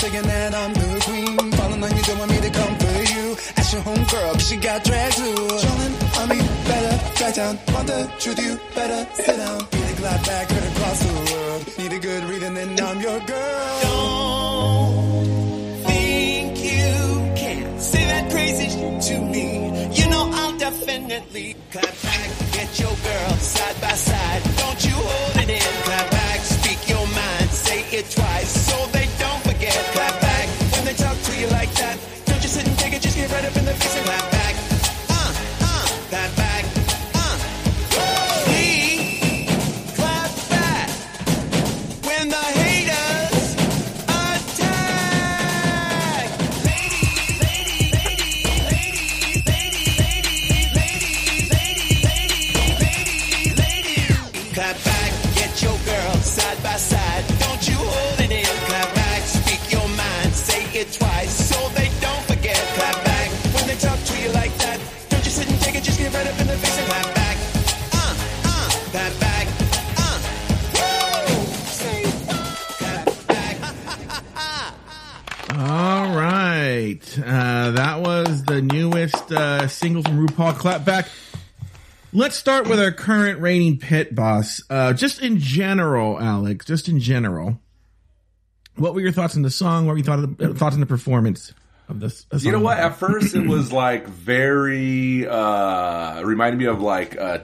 Mistaking 0.00 0.28
that 0.28 0.54
I'm 0.54 0.72
the 0.74 1.00
queen. 1.06 1.50
Falling 1.58 1.82
on 1.82 1.96
you, 1.96 2.02
don't 2.04 2.18
want 2.20 2.30
me 2.30 2.40
to 2.40 2.50
come 2.50 2.78
for 2.78 3.02
you. 3.02 3.36
Ask 3.56 3.72
your 3.72 3.82
home 3.82 4.04
girl, 4.04 4.32
'cause 4.34 4.48
she 4.48 4.56
got 4.56 4.84
dragged 4.84 5.16
too. 5.16 5.34
Trolling 5.34 5.96
on 6.18 6.28
me, 6.28 6.38
better 6.70 6.96
back 7.18 7.34
down. 7.34 7.58
Want 7.74 7.88
the 7.88 8.08
truth, 8.20 8.38
you 8.38 8.60
better 8.76 9.04
sit 9.16 9.36
down. 9.36 9.58
Need 9.72 9.90
a 9.90 9.94
clap 9.98 10.24
back, 10.24 10.52
heard 10.52 10.64
across 10.70 11.00
the 11.00 11.12
world. 11.32 11.66
Need 11.78 11.92
a 11.94 11.98
good 11.98 12.24
reason, 12.30 12.54
then 12.54 12.78
I'm 12.80 13.00
your 13.00 13.18
girl. 13.26 13.80
Don't 13.82 15.82
think 15.90 16.58
you 16.62 17.32
can 17.34 17.80
say 17.80 18.04
that 18.04 18.30
crazy 18.30 18.68
shit 18.70 19.02
to 19.08 19.18
me. 19.18 19.88
You 19.98 20.06
know 20.10 20.30
I'll 20.32 20.56
definitely 20.58 21.56
clap 21.72 22.02
back, 22.06 22.30
get 22.52 22.78
your 22.78 22.94
girl 23.02 23.36
side 23.40 23.80
by 23.80 23.94
side. 23.96 24.42
From 80.58 80.84
back. 80.84 81.08
Let's 82.12 82.36
start 82.36 82.68
with 82.68 82.80
our 82.80 82.90
current 82.90 83.40
reigning 83.40 83.78
pit 83.78 84.14
boss. 84.14 84.62
Uh, 84.68 84.92
just 84.92 85.20
in 85.20 85.38
general, 85.38 86.18
Alex, 86.18 86.64
just 86.64 86.88
in 86.88 87.00
general, 87.00 87.60
what 88.76 88.94
were 88.94 89.00
your 89.00 89.12
thoughts 89.12 89.36
on 89.36 89.42
the 89.42 89.50
song? 89.50 89.86
What 89.86 89.92
were 89.92 89.98
your 89.98 90.06
thought 90.06 90.38
the, 90.38 90.54
thoughts 90.54 90.74
on 90.74 90.80
the 90.80 90.86
performance 90.86 91.52
of 91.88 92.00
this? 92.00 92.26
You 92.38 92.52
know 92.52 92.60
what? 92.60 92.78
At 92.78 92.96
first, 92.96 93.34
it 93.34 93.46
was 93.46 93.72
like 93.72 94.06
very 94.06 95.26
uh 95.26 96.22
reminded 96.22 96.58
me 96.58 96.66
of 96.66 96.80
like 96.80 97.16
uh 97.18 97.40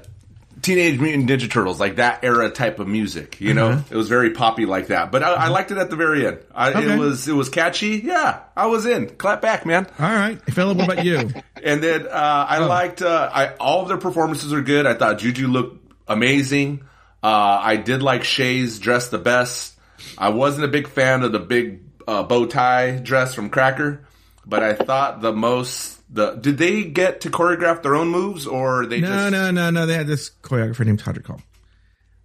Teenage 0.64 0.98
Mutant 0.98 1.28
Ninja 1.28 1.48
Turtles, 1.50 1.78
like 1.78 1.96
that 1.96 2.24
era 2.24 2.50
type 2.50 2.78
of 2.80 2.88
music. 2.88 3.40
You 3.40 3.54
know, 3.54 3.68
Uh-huh. 3.70 3.82
it 3.90 3.96
was 3.96 4.08
very 4.08 4.30
poppy 4.30 4.66
like 4.66 4.88
that. 4.88 5.12
But 5.12 5.22
I, 5.22 5.32
I 5.34 5.48
liked 5.48 5.70
it 5.70 5.78
at 5.78 5.90
the 5.90 5.96
very 5.96 6.26
end. 6.26 6.38
I, 6.54 6.70
Okay. 6.70 6.94
It 6.94 6.98
was 6.98 7.28
it 7.28 7.32
was 7.34 7.48
catchy. 7.50 8.00
Yeah, 8.04 8.40
I 8.56 8.66
was 8.66 8.86
in. 8.86 9.08
Clap 9.10 9.40
back, 9.42 9.64
man. 9.66 9.86
All 9.98 10.06
right, 10.10 10.40
Phillip. 10.52 10.78
What 10.78 10.90
about 10.92 11.04
you? 11.04 11.30
And 11.64 11.82
then 11.82 12.06
uh, 12.06 12.10
I 12.48 12.58
liked 12.58 13.00
uh, 13.00 13.30
I 13.32 13.54
all 13.54 13.80
of 13.82 13.88
their 13.88 13.96
performances 13.96 14.52
are 14.52 14.60
good. 14.60 14.84
I 14.86 14.92
thought 14.94 15.18
Juju 15.18 15.46
looked 15.48 15.94
amazing. 16.06 16.82
Uh, 17.22 17.58
I 17.62 17.76
did 17.76 18.02
like 18.02 18.24
Shea's 18.24 18.78
dress 18.78 19.08
the 19.08 19.16
best. 19.18 19.72
I 20.18 20.28
wasn't 20.28 20.64
a 20.66 20.68
big 20.68 20.88
fan 20.88 21.22
of 21.22 21.32
the 21.32 21.38
big 21.38 21.80
uh, 22.06 22.22
bow 22.24 22.44
tie 22.46 22.96
dress 22.98 23.34
from 23.34 23.48
Cracker, 23.48 24.04
but 24.44 24.62
I 24.62 24.74
thought 24.74 25.22
the 25.22 25.32
most 25.32 25.93
the 26.08 26.34
did 26.34 26.58
they 26.58 26.84
get 26.84 27.22
to 27.22 27.30
choreograph 27.30 27.82
their 27.82 27.94
own 27.94 28.08
moves 28.08 28.46
or 28.46 28.86
they 28.86 29.00
no, 29.00 29.08
just 29.08 29.32
no, 29.32 29.50
no, 29.50 29.50
no. 29.50 29.70
No 29.70 29.86
they 29.86 29.94
had 29.94 30.06
this 30.06 30.30
choreographer 30.42 30.84
named 30.84 31.02
Todrick 31.02 31.26
Hall. 31.26 31.40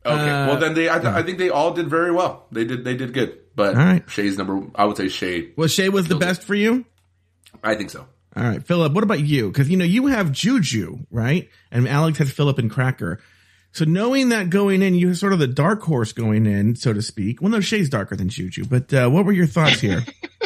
okay? 0.05 0.29
Uh, 0.29 0.47
well, 0.47 0.59
then 0.59 0.73
they 0.73 0.89
I, 0.89 0.99
th- 0.99 1.13
I 1.13 1.23
think 1.23 1.37
they 1.37 1.49
all 1.49 1.73
did 1.73 1.87
very 1.89 2.11
well. 2.11 2.45
They 2.51 2.65
did 2.65 2.83
they 2.83 2.95
did 2.95 3.13
good. 3.13 3.37
But 3.55 3.75
All 3.75 3.83
right. 3.83 4.09
Shea's 4.09 4.37
number 4.37 4.67
I 4.75 4.85
would 4.85 4.97
say 4.97 5.09
Shea. 5.09 5.51
Well, 5.55 5.67
Shea 5.67 5.89
was 5.89 6.07
the 6.07 6.15
best 6.15 6.43
for 6.43 6.55
you. 6.55 6.85
I 7.63 7.75
think 7.75 7.89
so. 7.89 8.07
All 8.35 8.43
right, 8.43 8.63
Phillip. 8.63 8.93
What 8.93 9.03
about 9.03 9.19
you? 9.21 9.49
Because 9.49 9.69
you 9.69 9.77
know 9.77 9.85
you 9.85 10.07
have 10.07 10.31
Juju, 10.31 10.99
right? 11.11 11.49
And 11.71 11.87
Alex 11.87 12.19
has 12.19 12.31
Phillip 12.31 12.59
and 12.59 12.69
Cracker. 12.69 13.19
So 13.71 13.85
knowing 13.85 14.29
that 14.29 14.49
going 14.49 14.81
in, 14.81 14.95
you're 14.95 15.13
sort 15.13 15.33
of 15.33 15.39
the 15.39 15.47
dark 15.47 15.81
horse 15.81 16.11
going 16.11 16.45
in, 16.45 16.75
so 16.75 16.93
to 16.93 17.01
speak. 17.01 17.41
Well, 17.41 17.51
no, 17.51 17.59
Shea's 17.59 17.89
darker 17.89 18.15
than 18.15 18.29
Juju. 18.29 18.65
But 18.65 18.93
uh, 18.93 19.09
what 19.09 19.25
were 19.25 19.31
your 19.31 19.47
thoughts 19.47 19.79
here? 19.79 20.03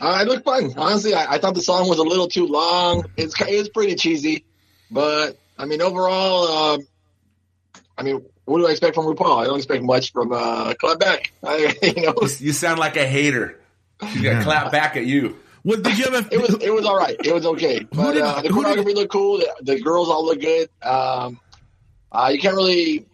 Uh, 0.00 0.18
it 0.22 0.28
looked 0.28 0.44
fun. 0.44 0.72
Honestly, 0.76 1.12
I, 1.14 1.34
I 1.34 1.38
thought 1.38 1.54
the 1.54 1.60
song 1.60 1.88
was 1.88 1.98
a 1.98 2.02
little 2.02 2.26
too 2.28 2.46
long. 2.46 3.04
It's 3.16 3.34
it's 3.40 3.68
pretty 3.68 3.94
cheesy, 3.96 4.44
but 4.90 5.38
I 5.58 5.66
mean 5.66 5.82
overall, 5.82 6.74
um, 6.74 6.86
I 7.98 8.02
mean, 8.02 8.24
what 8.46 8.58
do 8.58 8.66
I 8.66 8.70
expect 8.70 8.94
from 8.94 9.04
RuPaul? 9.04 9.42
I 9.42 9.44
don't 9.44 9.58
expect 9.58 9.82
much 9.82 10.12
from 10.12 10.32
uh, 10.32 10.72
Clapback. 10.74 11.26
I, 11.44 11.76
you 11.82 12.02
know, 12.06 12.14
You 12.38 12.52
sound 12.52 12.78
like 12.78 12.96
a 12.96 13.06
hater. 13.06 13.60
You 14.02 14.22
got 14.22 14.22
Yeah. 14.22 14.42
clap 14.44 14.72
back 14.72 14.96
at 14.96 15.04
you. 15.04 15.36
What 15.62 15.82
did 15.82 15.98
you 15.98 16.04
have? 16.10 16.32
A, 16.32 16.34
it 16.34 16.40
was 16.40 16.54
it 16.62 16.72
was 16.72 16.86
all 16.86 16.96
right. 16.96 17.16
It 17.22 17.34
was 17.34 17.44
okay, 17.44 17.80
but 17.92 18.12
did- 18.12 18.22
uh, 18.22 18.40
the 18.40 18.48
who 18.48 18.64
did- 18.64 18.78
choreography 18.78 18.94
looked 18.94 19.12
cool. 19.12 19.36
The, 19.38 19.54
the 19.60 19.80
girls 19.80 20.08
all 20.08 20.24
look 20.24 20.40
good. 20.40 20.70
Um, 20.82 21.38
uh, 22.10 22.30
you 22.32 22.40
can't 22.40 22.56
really. 22.56 23.04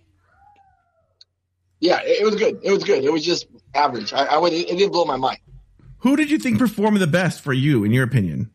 Yeah, 1.81 2.01
it, 2.03 2.21
it 2.21 2.25
was 2.25 2.37
good. 2.37 2.61
It 2.63 2.71
was 2.71 2.85
good. 2.85 3.05
It 3.05 3.13
was 3.13 3.25
just 3.25 3.47
average. 3.75 4.13
I, 4.13 4.27
I 4.27 4.39
would. 4.39 4.53
It, 4.53 4.69
didn't 4.69 4.93
blow 4.93 5.05
my 5.05 5.17
mind. 5.17 5.39
Who 6.07 6.15
did 6.17 6.31
you 6.31 6.39
think 6.39 6.61
performed 6.61 6.99
the 6.99 7.07
best 7.09 7.41
for 7.41 7.53
you, 7.53 7.83
in 7.83 7.91
your 7.91 8.05
opinion? 8.05 8.49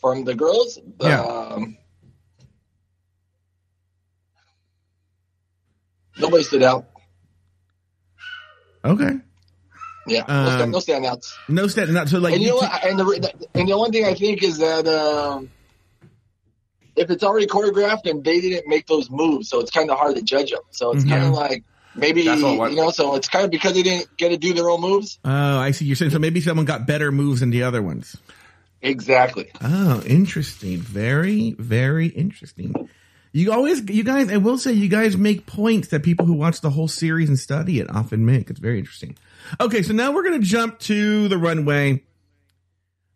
From 0.00 0.24
the 0.24 0.34
girls, 0.34 0.76
Yeah. 1.00 1.22
um, 1.22 1.76
nobody 6.18 6.42
stood 6.42 6.64
out. 6.64 6.86
Okay, 8.84 9.20
Yeah, 10.08 10.24
no, 10.26 10.34
Um, 10.34 10.52
stand, 10.52 10.72
no 10.72 10.78
standouts. 10.78 11.32
no 11.48 11.66
stand. 11.68 11.92
Not 11.94 12.08
so 12.08 12.18
like. 12.18 12.34
and 12.34 12.42
you 12.42 12.48
know 12.48 12.56
what? 12.56 12.84
And 12.84 12.98
the 12.98 13.48
and 13.54 13.68
the 13.68 13.78
one 13.78 13.92
thing 13.92 14.04
I 14.04 14.14
think 14.14 14.42
is 14.42 14.58
that 14.58 14.88
um, 14.88 15.50
if 16.96 17.10
it's 17.10 17.22
already 17.22 17.46
choreographed 17.46 18.10
and 18.10 18.24
they 18.24 18.40
didn't 18.40 18.66
make 18.66 18.86
those 18.88 19.08
moves, 19.08 19.48
so 19.48 19.60
it's 19.60 19.70
kind 19.70 19.88
of 19.90 19.98
hard 19.98 20.16
to 20.16 20.22
judge 20.22 20.50
them. 20.50 20.62
So 20.70 20.90
it's 20.92 21.04
kind 21.04 21.22
Mhm. 21.22 21.28
of 21.28 21.32
like 21.34 21.62
maybe 21.94 22.22
you 22.22 22.36
know. 22.36 22.90
So 22.90 23.14
it's 23.14 23.28
kind 23.28 23.44
of 23.44 23.50
because 23.50 23.74
they 23.74 23.82
didn't 23.82 24.16
get 24.16 24.30
to 24.30 24.36
do 24.36 24.54
their 24.54 24.68
own 24.68 24.80
moves. 24.80 25.18
Oh, 25.24 25.58
I 25.58 25.72
see. 25.72 25.84
You're 25.84 25.96
saying 25.96 26.10
so. 26.12 26.18
Maybe 26.18 26.40
someone 26.40 26.66
got 26.66 26.86
better 26.86 27.12
moves 27.12 27.40
than 27.40 27.50
the 27.50 27.62
other 27.62 27.82
ones. 27.82 28.16
Exactly. 28.80 29.50
Oh, 29.60 30.02
interesting. 30.06 30.78
Very, 30.78 31.56
very 31.58 32.06
interesting. 32.06 32.88
You 33.32 33.52
always, 33.52 33.88
you 33.90 34.04
guys, 34.04 34.32
I 34.32 34.38
will 34.38 34.56
say, 34.56 34.72
you 34.72 34.88
guys 34.88 35.16
make 35.16 35.46
points 35.46 35.88
that 35.88 36.02
people 36.02 36.24
who 36.26 36.32
watch 36.32 36.60
the 36.60 36.70
whole 36.70 36.88
series 36.88 37.28
and 37.28 37.38
study 37.38 37.78
it 37.78 37.90
often 37.90 38.24
make. 38.24 38.50
It's 38.50 38.60
very 38.60 38.78
interesting. 38.78 39.16
Okay, 39.60 39.82
so 39.82 39.92
now 39.92 40.12
we're 40.12 40.22
going 40.22 40.40
to 40.40 40.46
jump 40.46 40.78
to 40.80 41.28
the 41.28 41.36
runway. 41.36 42.02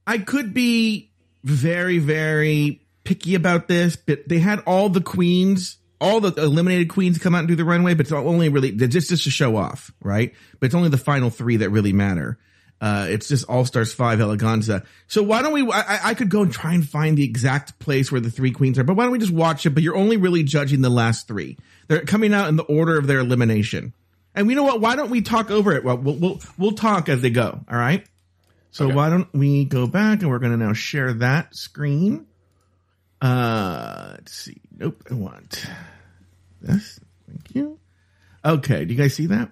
I 0.06 0.18
could 0.18 0.52
be 0.52 1.12
very, 1.44 1.98
very 1.98 2.82
picky 3.04 3.34
about 3.34 3.68
this, 3.68 3.96
but 3.96 4.28
they 4.28 4.38
had 4.38 4.60
all 4.66 4.88
the 4.88 5.00
queens, 5.00 5.78
all 6.02 6.20
the 6.20 6.32
eliminated 6.42 6.88
queens 6.88 7.16
come 7.18 7.34
out 7.34 7.38
and 7.40 7.48
do 7.48 7.54
the 7.56 7.64
runway, 7.64 7.94
but 7.94 8.06
it's 8.06 8.12
only 8.12 8.48
really, 8.48 8.72
just, 8.72 9.08
just 9.08 9.24
to 9.24 9.30
show 9.30 9.56
off, 9.56 9.90
right? 10.02 10.34
But 10.60 10.66
it's 10.66 10.74
only 10.74 10.88
the 10.88 10.98
final 10.98 11.30
three 11.30 11.58
that 11.58 11.70
really 11.70 11.92
matter. 11.92 12.38
Uh, 12.80 13.06
it's 13.08 13.28
just 13.28 13.48
All 13.48 13.64
Stars 13.64 13.94
5 13.94 14.18
Eleganza. 14.18 14.84
So 15.06 15.22
why 15.22 15.40
don't 15.40 15.52
we, 15.52 15.70
I, 15.70 16.10
I- 16.10 16.14
could 16.14 16.28
go 16.28 16.42
and 16.42 16.52
try 16.52 16.74
and 16.74 16.86
find 16.86 17.16
the 17.16 17.22
exact 17.24 17.78
place 17.78 18.10
where 18.10 18.20
the 18.20 18.30
three 18.30 18.50
queens 18.50 18.76
are, 18.78 18.82
but 18.84 18.96
why 18.96 19.04
don't 19.04 19.12
we 19.12 19.20
just 19.20 19.32
watch 19.32 19.64
it? 19.66 19.70
But 19.70 19.84
you're 19.84 19.94
only 19.96 20.16
really 20.16 20.42
judging 20.42 20.80
the 20.80 20.90
last 20.90 21.28
three. 21.28 21.56
They're 21.86 22.00
coming 22.04 22.34
out 22.34 22.48
in 22.48 22.56
the 22.56 22.64
order 22.64 22.98
of 22.98 23.06
their 23.06 23.20
elimination. 23.20 23.92
And 24.34 24.48
you 24.48 24.56
know 24.56 24.64
what? 24.64 24.80
Why 24.80 24.96
don't 24.96 25.10
we 25.10 25.20
talk 25.22 25.50
over 25.50 25.72
it? 25.74 25.84
Well, 25.84 25.98
we'll, 25.98 26.16
we'll, 26.16 26.40
we'll 26.58 26.72
talk 26.72 27.08
as 27.08 27.22
they 27.22 27.30
go. 27.30 27.60
All 27.70 27.78
right. 27.78 28.04
So 28.72 28.88
why 28.88 29.10
don't 29.10 29.32
we 29.34 29.64
go 29.66 29.86
back 29.86 30.22
and 30.22 30.30
we're 30.30 30.38
going 30.38 30.58
to 30.58 30.64
now 30.64 30.72
share 30.72 31.12
that 31.12 31.54
screen. 31.54 32.26
Uh, 33.20 34.12
let's 34.14 34.32
see. 34.32 34.61
Nope. 34.78 35.02
I 35.10 35.14
want 35.14 35.66
this. 36.60 36.98
Thank 37.28 37.54
you. 37.54 37.78
Okay. 38.44 38.84
Do 38.84 38.92
you 38.94 38.98
guys 39.00 39.14
see 39.14 39.26
that? 39.26 39.50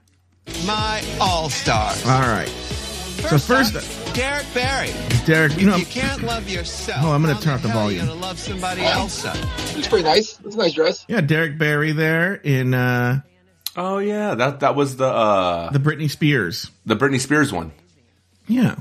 My 0.66 1.02
all 1.20 1.48
stars. 1.50 2.04
All 2.04 2.20
right. 2.20 2.48
So 2.48 3.38
first, 3.38 3.74
Derrick 4.14 4.46
Barry. 4.54 4.90
Derek, 5.26 5.56
you 5.58 5.66
know, 5.66 5.76
you 5.76 5.84
can't 5.84 6.22
love 6.22 6.48
yourself. 6.48 7.04
Oh, 7.04 7.12
I'm 7.12 7.22
gonna 7.22 7.38
turn 7.38 7.52
up 7.54 7.60
the 7.60 7.68
hell 7.68 7.78
are 7.78 7.82
volume. 7.82 8.00
You 8.00 8.08
gonna 8.08 8.20
love 8.20 8.38
somebody 8.38 8.82
else. 8.82 9.24
It's 9.76 9.86
pretty 9.86 10.04
nice. 10.04 10.40
It's 10.44 10.54
a 10.54 10.58
nice 10.58 10.72
dress. 10.72 11.04
yeah, 11.06 11.20
Derrick 11.20 11.58
Barry 11.58 11.92
there 11.92 12.34
in 12.34 12.72
uh 12.72 13.20
Oh 13.76 13.98
yeah, 13.98 14.34
that 14.34 14.60
that 14.60 14.74
was 14.74 14.96
the 14.96 15.06
uh 15.06 15.70
the 15.70 15.78
Britney 15.78 16.10
Spears. 16.10 16.70
the 16.86 16.96
Britney 16.96 17.20
Spears 17.20 17.52
one. 17.52 17.72
Yeah. 18.48 18.76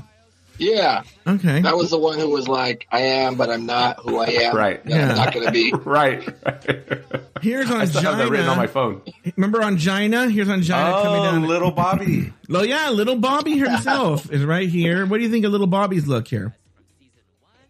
Yeah, 0.60 1.02
Okay. 1.26 1.62
that 1.62 1.74
was 1.76 1.90
the 1.90 1.98
one 1.98 2.18
who 2.18 2.28
was 2.28 2.46
like, 2.46 2.86
"I 2.92 3.00
am, 3.00 3.36
but 3.36 3.48
I'm 3.50 3.64
not 3.66 3.98
who 4.00 4.18
I 4.18 4.26
am. 4.26 4.54
Right. 4.54 4.80
Yeah, 4.84 5.10
I'm 5.10 5.16
not 5.16 5.32
going 5.32 5.46
to 5.46 5.52
be." 5.52 5.72
right. 5.84 6.22
Here's 7.40 7.70
I 7.70 7.86
still 7.86 8.02
have 8.02 8.18
that 8.18 8.28
written 8.28 8.46
on 8.48 8.58
my 8.58 8.66
phone. 8.66 9.00
Remember 9.36 9.60
Ongina? 9.60 10.30
Here's 10.30 10.48
Ongina 10.48 11.02
coming 11.02 11.20
Oh, 11.20 11.24
down. 11.24 11.46
little 11.46 11.70
Bobby. 11.70 12.32
Oh 12.50 12.62
yeah, 12.62 12.90
little 12.90 13.16
Bobby 13.16 13.56
himself 13.56 14.30
is 14.30 14.44
right 14.44 14.68
here. 14.68 15.06
What 15.06 15.16
do 15.16 15.22
you 15.24 15.30
think 15.30 15.46
of 15.46 15.52
little 15.52 15.66
Bobby's 15.66 16.06
look 16.06 16.28
here? 16.28 16.54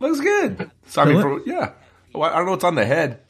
Looks 0.00 0.18
good. 0.20 0.70
So 0.88 1.02
I 1.02 1.04
mean, 1.04 1.22
Phillip? 1.22 1.44
for, 1.44 1.48
yeah. 1.48 1.72
Well, 2.12 2.28
I 2.28 2.36
don't 2.38 2.46
know 2.46 2.52
what's 2.52 2.64
on 2.64 2.74
the 2.74 2.84
head. 2.84 3.20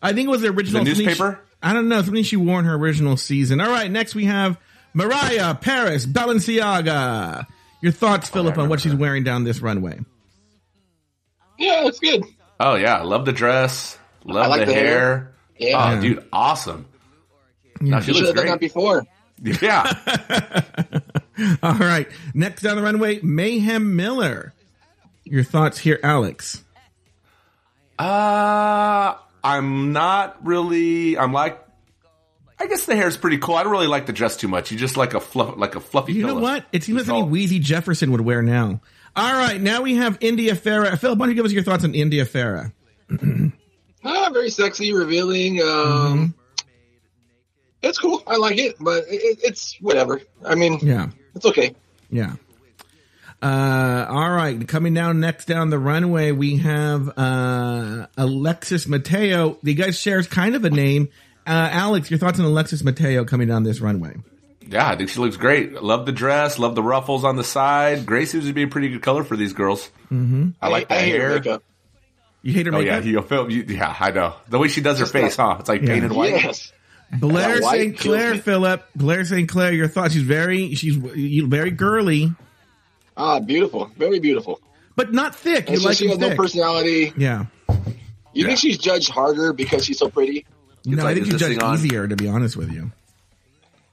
I 0.00 0.12
think 0.12 0.28
it 0.28 0.30
was 0.30 0.42
the 0.42 0.48
original 0.50 0.84
The 0.84 0.90
newspaper? 0.90 1.40
She, 1.42 1.56
I 1.62 1.72
don't 1.72 1.88
know 1.88 2.00
something 2.02 2.22
she 2.22 2.36
wore 2.36 2.60
in 2.60 2.64
her 2.66 2.74
original 2.74 3.16
season. 3.16 3.60
All 3.60 3.70
right, 3.70 3.90
next 3.90 4.14
we 4.14 4.26
have 4.26 4.60
Mariah 4.94 5.56
Paris 5.56 6.06
Balenciaga. 6.06 7.46
Your 7.80 7.92
thoughts, 7.92 8.28
Phillip, 8.30 8.56
on 8.58 8.68
what 8.68 8.80
she's 8.80 8.94
wearing 8.94 9.22
down 9.24 9.44
this 9.44 9.60
runway? 9.60 9.98
Yeah, 11.58 11.86
it's 11.86 11.98
good. 12.00 12.24
Oh 12.58 12.74
yeah, 12.76 13.02
love 13.02 13.24
the 13.24 13.32
dress. 13.32 13.98
Love 14.24 14.48
like 14.48 14.60
the, 14.60 14.66
the 14.66 14.74
hair. 14.74 14.84
hair. 14.84 15.32
Yeah. 15.58 15.94
Oh, 15.96 16.00
dude, 16.00 16.24
awesome. 16.32 16.86
No, 17.80 18.00
she 18.00 18.08
You 18.08 18.14
should 18.14 18.24
looks 18.24 18.28
have 18.40 18.46
that 18.46 18.58
great. 18.58 18.60
before. 18.60 19.04
Yeah. 19.60 19.92
All 21.62 21.74
right, 21.74 22.08
next 22.32 22.62
down 22.62 22.76
the 22.76 22.82
runway, 22.82 23.20
Mayhem 23.20 23.94
Miller. 23.94 24.54
Your 25.24 25.44
thoughts 25.44 25.76
here, 25.76 26.00
Alex? 26.02 26.64
Uh, 27.98 29.14
I'm 29.44 29.92
not 29.92 30.38
really. 30.46 31.18
I'm 31.18 31.34
like. 31.34 31.60
I 32.58 32.66
guess 32.66 32.86
the 32.86 32.96
hair's 32.96 33.16
pretty 33.16 33.38
cool. 33.38 33.54
I 33.54 33.62
don't 33.62 33.72
really 33.72 33.86
like 33.86 34.06
the 34.06 34.12
dress 34.12 34.36
too 34.36 34.48
much. 34.48 34.70
You 34.70 34.78
just 34.78 34.96
like 34.96 35.14
a 35.14 35.20
fluff, 35.20 35.56
like 35.58 35.74
a 35.76 35.80
fluffy. 35.80 36.14
You 36.14 36.26
know 36.26 36.36
what? 36.36 36.64
It 36.72 36.84
seems 36.84 36.96
like 36.96 37.00
It's 37.02 37.08
something 37.08 37.24
all- 37.24 37.30
Weezy 37.30 37.60
Jefferson 37.60 38.12
would 38.12 38.22
wear 38.22 38.40
now. 38.42 38.80
All 39.14 39.32
right, 39.32 39.60
now 39.60 39.82
we 39.82 39.94
have 39.96 40.18
India 40.20 40.54
Ferrah. 40.54 40.96
Phillip, 40.96 41.18
why 41.18 41.26
don't 41.26 41.30
you 41.30 41.36
give 41.36 41.46
us 41.46 41.52
your 41.52 41.62
thoughts 41.62 41.84
on 41.84 41.94
India 41.94 42.24
Ferrah? 42.24 42.72
Ah, 44.08 44.30
very 44.32 44.50
sexy, 44.50 44.92
revealing. 44.94 45.60
Um, 45.60 45.66
Mm-hmm. 45.66 46.24
It's 47.82 47.98
cool. 47.98 48.22
I 48.26 48.36
like 48.36 48.58
it, 48.58 48.76
but 48.80 49.04
it, 49.08 49.14
it- 49.16 49.38
it's 49.42 49.76
whatever. 49.80 50.20
I 50.44 50.54
mean, 50.54 50.78
Yeah. 50.80 51.08
it's 51.34 51.44
okay. 51.46 51.74
Yeah. 52.10 52.34
Uh, 53.42 54.06
all 54.08 54.30
right. 54.30 54.66
Coming 54.66 54.94
down 54.94 55.20
next 55.20 55.46
down 55.46 55.70
the 55.70 55.78
runway, 55.78 56.32
we 56.32 56.56
have 56.58 57.10
uh, 57.18 58.06
Alexis 58.16 58.86
Mateo. 58.88 59.58
The 59.62 59.74
guy 59.74 59.90
shares 59.90 60.26
kind 60.26 60.54
of 60.54 60.64
a 60.64 60.70
name. 60.70 61.08
Uh, 61.46 61.68
Alex, 61.72 62.10
your 62.10 62.18
thoughts 62.18 62.38
on 62.40 62.44
Alexis 62.44 62.82
Mateo 62.82 63.24
coming 63.24 63.46
down 63.48 63.62
this 63.62 63.80
runway? 63.80 64.16
Yeah, 64.68 64.88
I 64.88 64.96
think 64.96 65.10
she 65.10 65.20
looks 65.20 65.36
great. 65.36 65.80
Love 65.80 66.06
the 66.06 66.12
dress. 66.12 66.58
Love 66.58 66.74
the 66.74 66.82
ruffles 66.82 67.22
on 67.22 67.36
the 67.36 67.44
side. 67.44 68.04
Gray 68.04 68.24
seems 68.24 68.46
to 68.46 68.52
be 68.52 68.64
a 68.64 68.66
pretty 68.66 68.88
good 68.88 69.02
color 69.02 69.22
for 69.22 69.36
these 69.36 69.52
girls. 69.52 69.88
Mm-hmm. 70.10 70.50
I 70.60 70.68
like 70.68 70.88
the 70.88 70.94
I 70.94 70.98
hate 70.98 71.20
her 71.20 71.28
hair. 71.28 71.38
makeup. 71.38 71.62
You 72.42 72.52
hate 72.52 72.66
her 72.66 72.74
Oh 72.74 72.80
yeah, 72.80 72.98
makeup? 72.98 73.04
you 73.06 73.22
feel. 73.22 73.50
You, 73.52 73.64
yeah, 73.68 73.94
I 73.98 74.10
know 74.10 74.34
the 74.48 74.58
way 74.58 74.66
she 74.68 74.80
does 74.80 74.98
her 74.98 75.06
face, 75.06 75.36
huh? 75.36 75.56
It's 75.60 75.68
like 75.68 75.82
Yeah. 75.82 75.88
painted 75.88 76.12
white. 76.12 76.30
Yes. 76.32 76.72
Blair 77.20 77.62
St. 77.62 77.96
Clair. 77.96 78.34
Phillip. 78.38 78.84
Blair 78.96 79.24
St. 79.24 79.48
Clair, 79.48 79.72
your 79.72 79.86
thoughts? 79.86 80.14
She's 80.14 80.22
very, 80.24 80.74
she's 80.74 80.96
you- 80.96 81.46
very 81.46 81.70
girly, 81.70 82.32
Ah, 83.16 83.38
beautiful. 83.38 83.90
Very 83.96 84.18
beautiful. 84.18 84.60
but 84.96 85.12
not 85.12 85.36
thick. 85.36 85.68
You 85.68 85.74
And 85.74 85.82
so 85.82 85.88
like 85.90 85.96
she 85.96 86.08
has 86.08 86.18
them 86.18 86.30
no 86.30 86.36
personality. 86.36 87.12
Yeah. 87.16 87.46
You 88.32 88.44
think 88.46 88.58
she's 88.58 88.78
judged 88.78 89.08
harder 89.10 89.52
because 89.52 89.84
she's 89.84 89.98
so 89.98 90.08
pretty? 90.10 90.44
No, 90.86 91.06
I 91.06 91.14
think 91.14 91.26
you 91.26 91.36
judge 91.36 91.56
thing 91.56 91.62
on? 91.62 91.74
easier, 91.74 92.06
to 92.06 92.16
be 92.16 92.28
honest 92.28 92.56
with 92.56 92.72
you. 92.72 92.92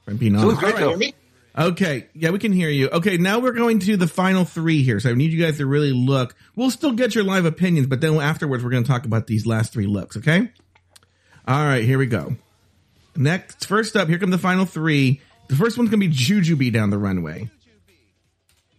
I'm 0.07 0.17
being 0.17 0.35
honest. 0.35 0.59
great 0.59 0.75
right. 0.75 1.15
Okay, 1.55 2.07
yeah, 2.15 2.31
we 2.31 2.39
can 2.39 2.51
hear 2.51 2.69
you. 2.69 2.89
Okay, 2.89 3.17
now 3.17 3.39
we're 3.39 3.51
going 3.51 3.79
to 3.79 3.95
the 3.95 4.07
final 4.07 4.43
three 4.43 4.81
here. 4.81 5.00
So 5.00 5.12
I 5.12 5.13
need 5.13 5.31
you 5.31 5.43
guys 5.43 5.57
to 5.57 5.67
really 5.67 5.91
look. 5.91 6.35
We'll 6.55 6.71
still 6.71 6.93
get 6.93 7.13
your 7.13 7.23
live 7.23 7.45
opinions, 7.45 7.88
but 7.88 8.01
then 8.01 8.15
afterwards 8.19 8.63
we're 8.63 8.71
going 8.71 8.83
to 8.83 8.89
talk 8.89 9.05
about 9.05 9.27
these 9.27 9.45
last 9.45 9.71
three 9.71 9.85
looks. 9.85 10.17
Okay. 10.17 10.51
All 11.47 11.63
right, 11.63 11.83
here 11.83 11.97
we 11.97 12.07
go. 12.07 12.35
Next, 13.15 13.67
first 13.67 13.95
up, 13.95 14.07
here 14.07 14.17
come 14.17 14.31
the 14.31 14.39
final 14.39 14.65
three. 14.65 15.21
The 15.47 15.55
first 15.55 15.77
one's 15.77 15.91
going 15.91 16.01
to 16.01 16.07
be 16.07 16.13
Jujubee 16.13 16.74
down 16.74 16.89
the 16.89 16.98
runway. 16.98 17.50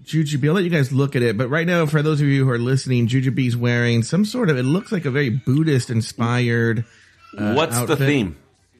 Jujubee, 0.04 0.48
I'll 0.48 0.54
let 0.54 0.64
you 0.64 0.70
guys 0.70 0.92
look 0.92 1.14
at 1.14 1.22
it, 1.22 1.38
but 1.38 1.48
right 1.48 1.66
now, 1.66 1.86
for 1.86 2.02
those 2.02 2.20
of 2.20 2.26
you 2.26 2.44
who 2.44 2.50
are 2.50 2.58
listening, 2.58 3.06
Jujubee's 3.06 3.56
wearing 3.56 4.02
some 4.02 4.24
sort 4.24 4.50
of. 4.50 4.58
It 4.58 4.64
looks 4.64 4.90
like 4.90 5.04
a 5.04 5.10
very 5.10 5.30
Buddhist 5.30 5.90
inspired. 5.90 6.84
Uh, 7.38 7.54
What's 7.54 7.76
outfit. 7.76 7.98
the 7.98 8.06
theme? 8.06 8.36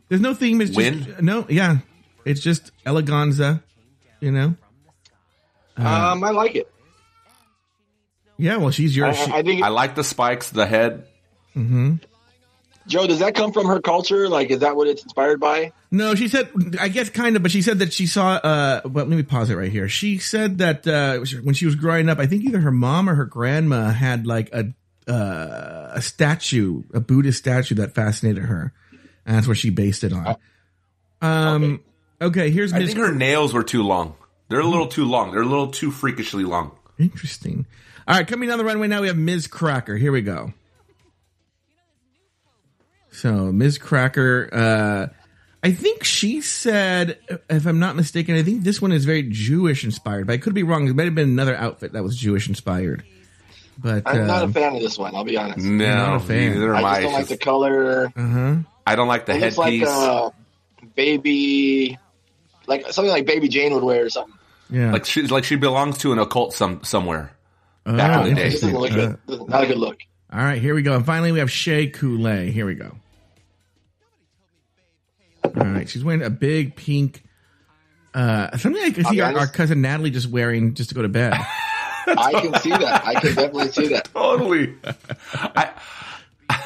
There's 0.08 0.20
no 0.20 0.34
theme. 0.34 0.60
It's 0.60 0.70
just 0.70 1.20
no. 1.22 1.46
Yeah, 1.48 1.78
it's 2.24 2.40
just 2.40 2.70
eleganza. 2.84 3.62
You 4.20 4.32
know. 4.32 4.54
Uh, 5.78 6.12
Um, 6.12 6.22
I 6.24 6.30
like 6.30 6.54
it. 6.54 6.70
Yeah. 8.36 8.56
Well, 8.56 8.70
she's 8.70 8.96
your. 8.96 9.06
I, 9.06 9.12
she- 9.12 9.32
I 9.32 9.42
think, 9.42 9.62
I 9.62 9.68
like 9.68 9.94
the 9.94 10.04
spikes, 10.04 10.50
the 10.50 10.66
head. 10.66 11.06
Hmm. 11.54 11.94
Joe, 12.86 13.06
does 13.06 13.20
that 13.20 13.34
come 13.34 13.52
from 13.52 13.66
her 13.66 13.80
culture? 13.80 14.28
Like, 14.28 14.50
is 14.50 14.58
that 14.58 14.76
what 14.76 14.88
it's 14.88 15.02
inspired 15.02 15.40
by? 15.40 15.72
no, 15.90 16.14
she 16.14 16.28
said. 16.28 16.50
I 16.78 16.88
guess 16.88 17.08
kind 17.08 17.34
of, 17.34 17.42
but 17.42 17.50
she 17.50 17.62
said 17.62 17.78
that 17.78 17.92
she 17.94 18.06
saw. 18.06 18.32
Uh, 18.34 18.80
well, 18.84 19.06
let 19.06 19.16
me 19.16 19.22
pause 19.22 19.48
it 19.50 19.54
right 19.56 19.72
here. 19.72 19.88
She 19.88 20.18
said 20.18 20.58
that 20.58 20.86
uh, 20.86 21.18
when 21.42 21.54
she 21.54 21.64
was 21.64 21.76
growing 21.76 22.08
up, 22.10 22.18
I 22.18 22.26
think 22.26 22.44
either 22.44 22.60
her 22.60 22.70
mom 22.72 23.08
or 23.08 23.14
her 23.14 23.24
grandma 23.24 23.90
had 23.90 24.26
like 24.26 24.52
a 24.52 24.66
uh, 25.08 25.90
a 25.92 26.02
statue, 26.02 26.82
a 26.92 27.00
Buddhist 27.00 27.38
statue 27.38 27.74
that 27.76 27.94
fascinated 27.94 28.44
her, 28.44 28.72
and 29.26 29.36
that's 29.36 29.46
what 29.46 29.56
she 29.56 29.70
based 29.70 30.04
it 30.04 30.12
on. 30.12 30.36
Um. 31.20 31.80
Okay. 32.20 32.50
here's 32.50 32.72
I 32.72 32.78
Miss 32.78 32.88
think 32.88 32.98
her 32.98 33.14
nails 33.14 33.52
were 33.52 33.64
too 33.64 33.82
long. 33.82 34.14
They're 34.48 34.60
a 34.60 34.66
little 34.66 34.88
too 34.88 35.04
long. 35.04 35.32
They're 35.32 35.42
a 35.42 35.46
little 35.46 35.68
too 35.68 35.90
freakishly 35.90 36.44
long. 36.44 36.72
Interesting. 36.98 37.66
All 38.06 38.16
right, 38.16 38.26
coming 38.26 38.48
down 38.48 38.58
the 38.58 38.64
runway 38.64 38.88
now, 38.88 39.00
we 39.00 39.08
have 39.08 39.16
Miz 39.16 39.46
Cracker. 39.46 39.96
Here 39.96 40.12
we 40.12 40.20
go. 40.20 40.52
So, 43.10 43.52
Miz 43.52 43.78
Cracker, 43.78 44.50
uh, 44.52 45.06
I 45.62 45.72
think 45.72 46.04
she 46.04 46.42
said, 46.42 47.18
if 47.48 47.64
I'm 47.64 47.78
not 47.78 47.96
mistaken, 47.96 48.34
I 48.34 48.42
think 48.42 48.64
this 48.64 48.82
one 48.82 48.92
is 48.92 49.06
very 49.06 49.22
Jewish 49.22 49.84
inspired, 49.84 50.26
but 50.26 50.34
I 50.34 50.36
could 50.36 50.52
be 50.52 50.62
wrong. 50.62 50.86
It 50.86 50.94
might 50.94 51.04
have 51.04 51.14
been 51.14 51.30
another 51.30 51.56
outfit 51.56 51.92
that 51.92 52.02
was 52.02 52.18
Jewish 52.18 52.48
inspired. 52.48 53.04
But, 53.78 54.02
I'm 54.06 54.26
not 54.26 54.42
uh, 54.42 54.46
a 54.46 54.52
fan 54.52 54.76
of 54.76 54.82
this 54.82 54.96
one. 54.98 55.14
I'll 55.14 55.24
be 55.24 55.36
honest. 55.36 55.58
No, 55.58 55.84
not 55.96 56.16
a 56.16 56.20
fan. 56.20 56.52
neither 56.52 56.74
I 56.74 56.78
am 56.78 56.84
just 56.84 56.94
I. 56.94 57.02
don't 57.02 57.12
like 57.12 57.26
the 57.28 57.36
color. 57.36 58.06
uh-huh. 58.16 58.56
I 58.86 58.96
don't 58.96 59.08
like 59.08 59.26
the 59.26 59.34
It 59.34 59.40
looks 59.40 59.58
like 59.58 59.72
headpiece. 59.72 59.88
uh, 59.88 60.30
baby, 60.94 61.98
like 62.66 62.92
something 62.92 63.10
like 63.10 63.26
Baby 63.26 63.48
Jane 63.48 63.74
would 63.74 63.82
wear 63.82 64.04
or 64.04 64.10
something. 64.10 64.34
Yeah. 64.70 64.92
like 64.92 65.04
she 65.04 65.22
like 65.22 65.44
she 65.44 65.56
belongs 65.56 65.98
to 65.98 66.12
an 66.12 66.18
occult 66.18 66.52
some 66.54 66.82
somewhere. 66.84 67.32
Oh, 67.86 67.96
back 67.96 68.26
in 68.26 68.34
the 68.34 68.40
day. 68.40 68.50
just 68.50 68.62
doesn't 68.62 68.78
look 68.78 68.90
interesting. 68.90 69.18
good. 69.26 69.48
Not 69.48 69.64
a 69.64 69.66
good 69.66 69.78
look. 69.78 69.98
All 70.32 70.40
right, 70.40 70.60
here 70.60 70.74
we 70.74 70.82
go. 70.82 70.96
And 70.96 71.04
finally, 71.06 71.32
we 71.32 71.38
have 71.40 71.50
Shea 71.50 71.88
Coulee. 71.88 72.50
Here 72.50 72.66
we 72.66 72.74
go. 72.74 72.96
All 75.44 75.50
right, 75.66 75.88
she's 75.88 76.02
wearing 76.02 76.22
a 76.22 76.30
big 76.30 76.74
pink, 76.74 77.22
uh, 78.14 78.56
something 78.56 78.82
I 78.82 78.90
can 78.90 79.06
I'll 79.06 79.12
see 79.12 79.20
our, 79.20 79.38
our 79.38 79.46
cousin 79.46 79.82
Natalie 79.82 80.10
just 80.10 80.28
wearing 80.28 80.74
just 80.74 80.88
to 80.88 80.94
go 80.94 81.02
to 81.02 81.08
bed. 81.08 81.34
I 82.06 82.32
can 82.40 82.54
see 82.60 82.70
that. 82.70 83.02
I 83.06 83.14
can 83.14 83.34
definitely 83.34 83.68
see 83.72 83.88
that. 83.88 84.04
Totally. 84.12 84.74
I 85.32 85.72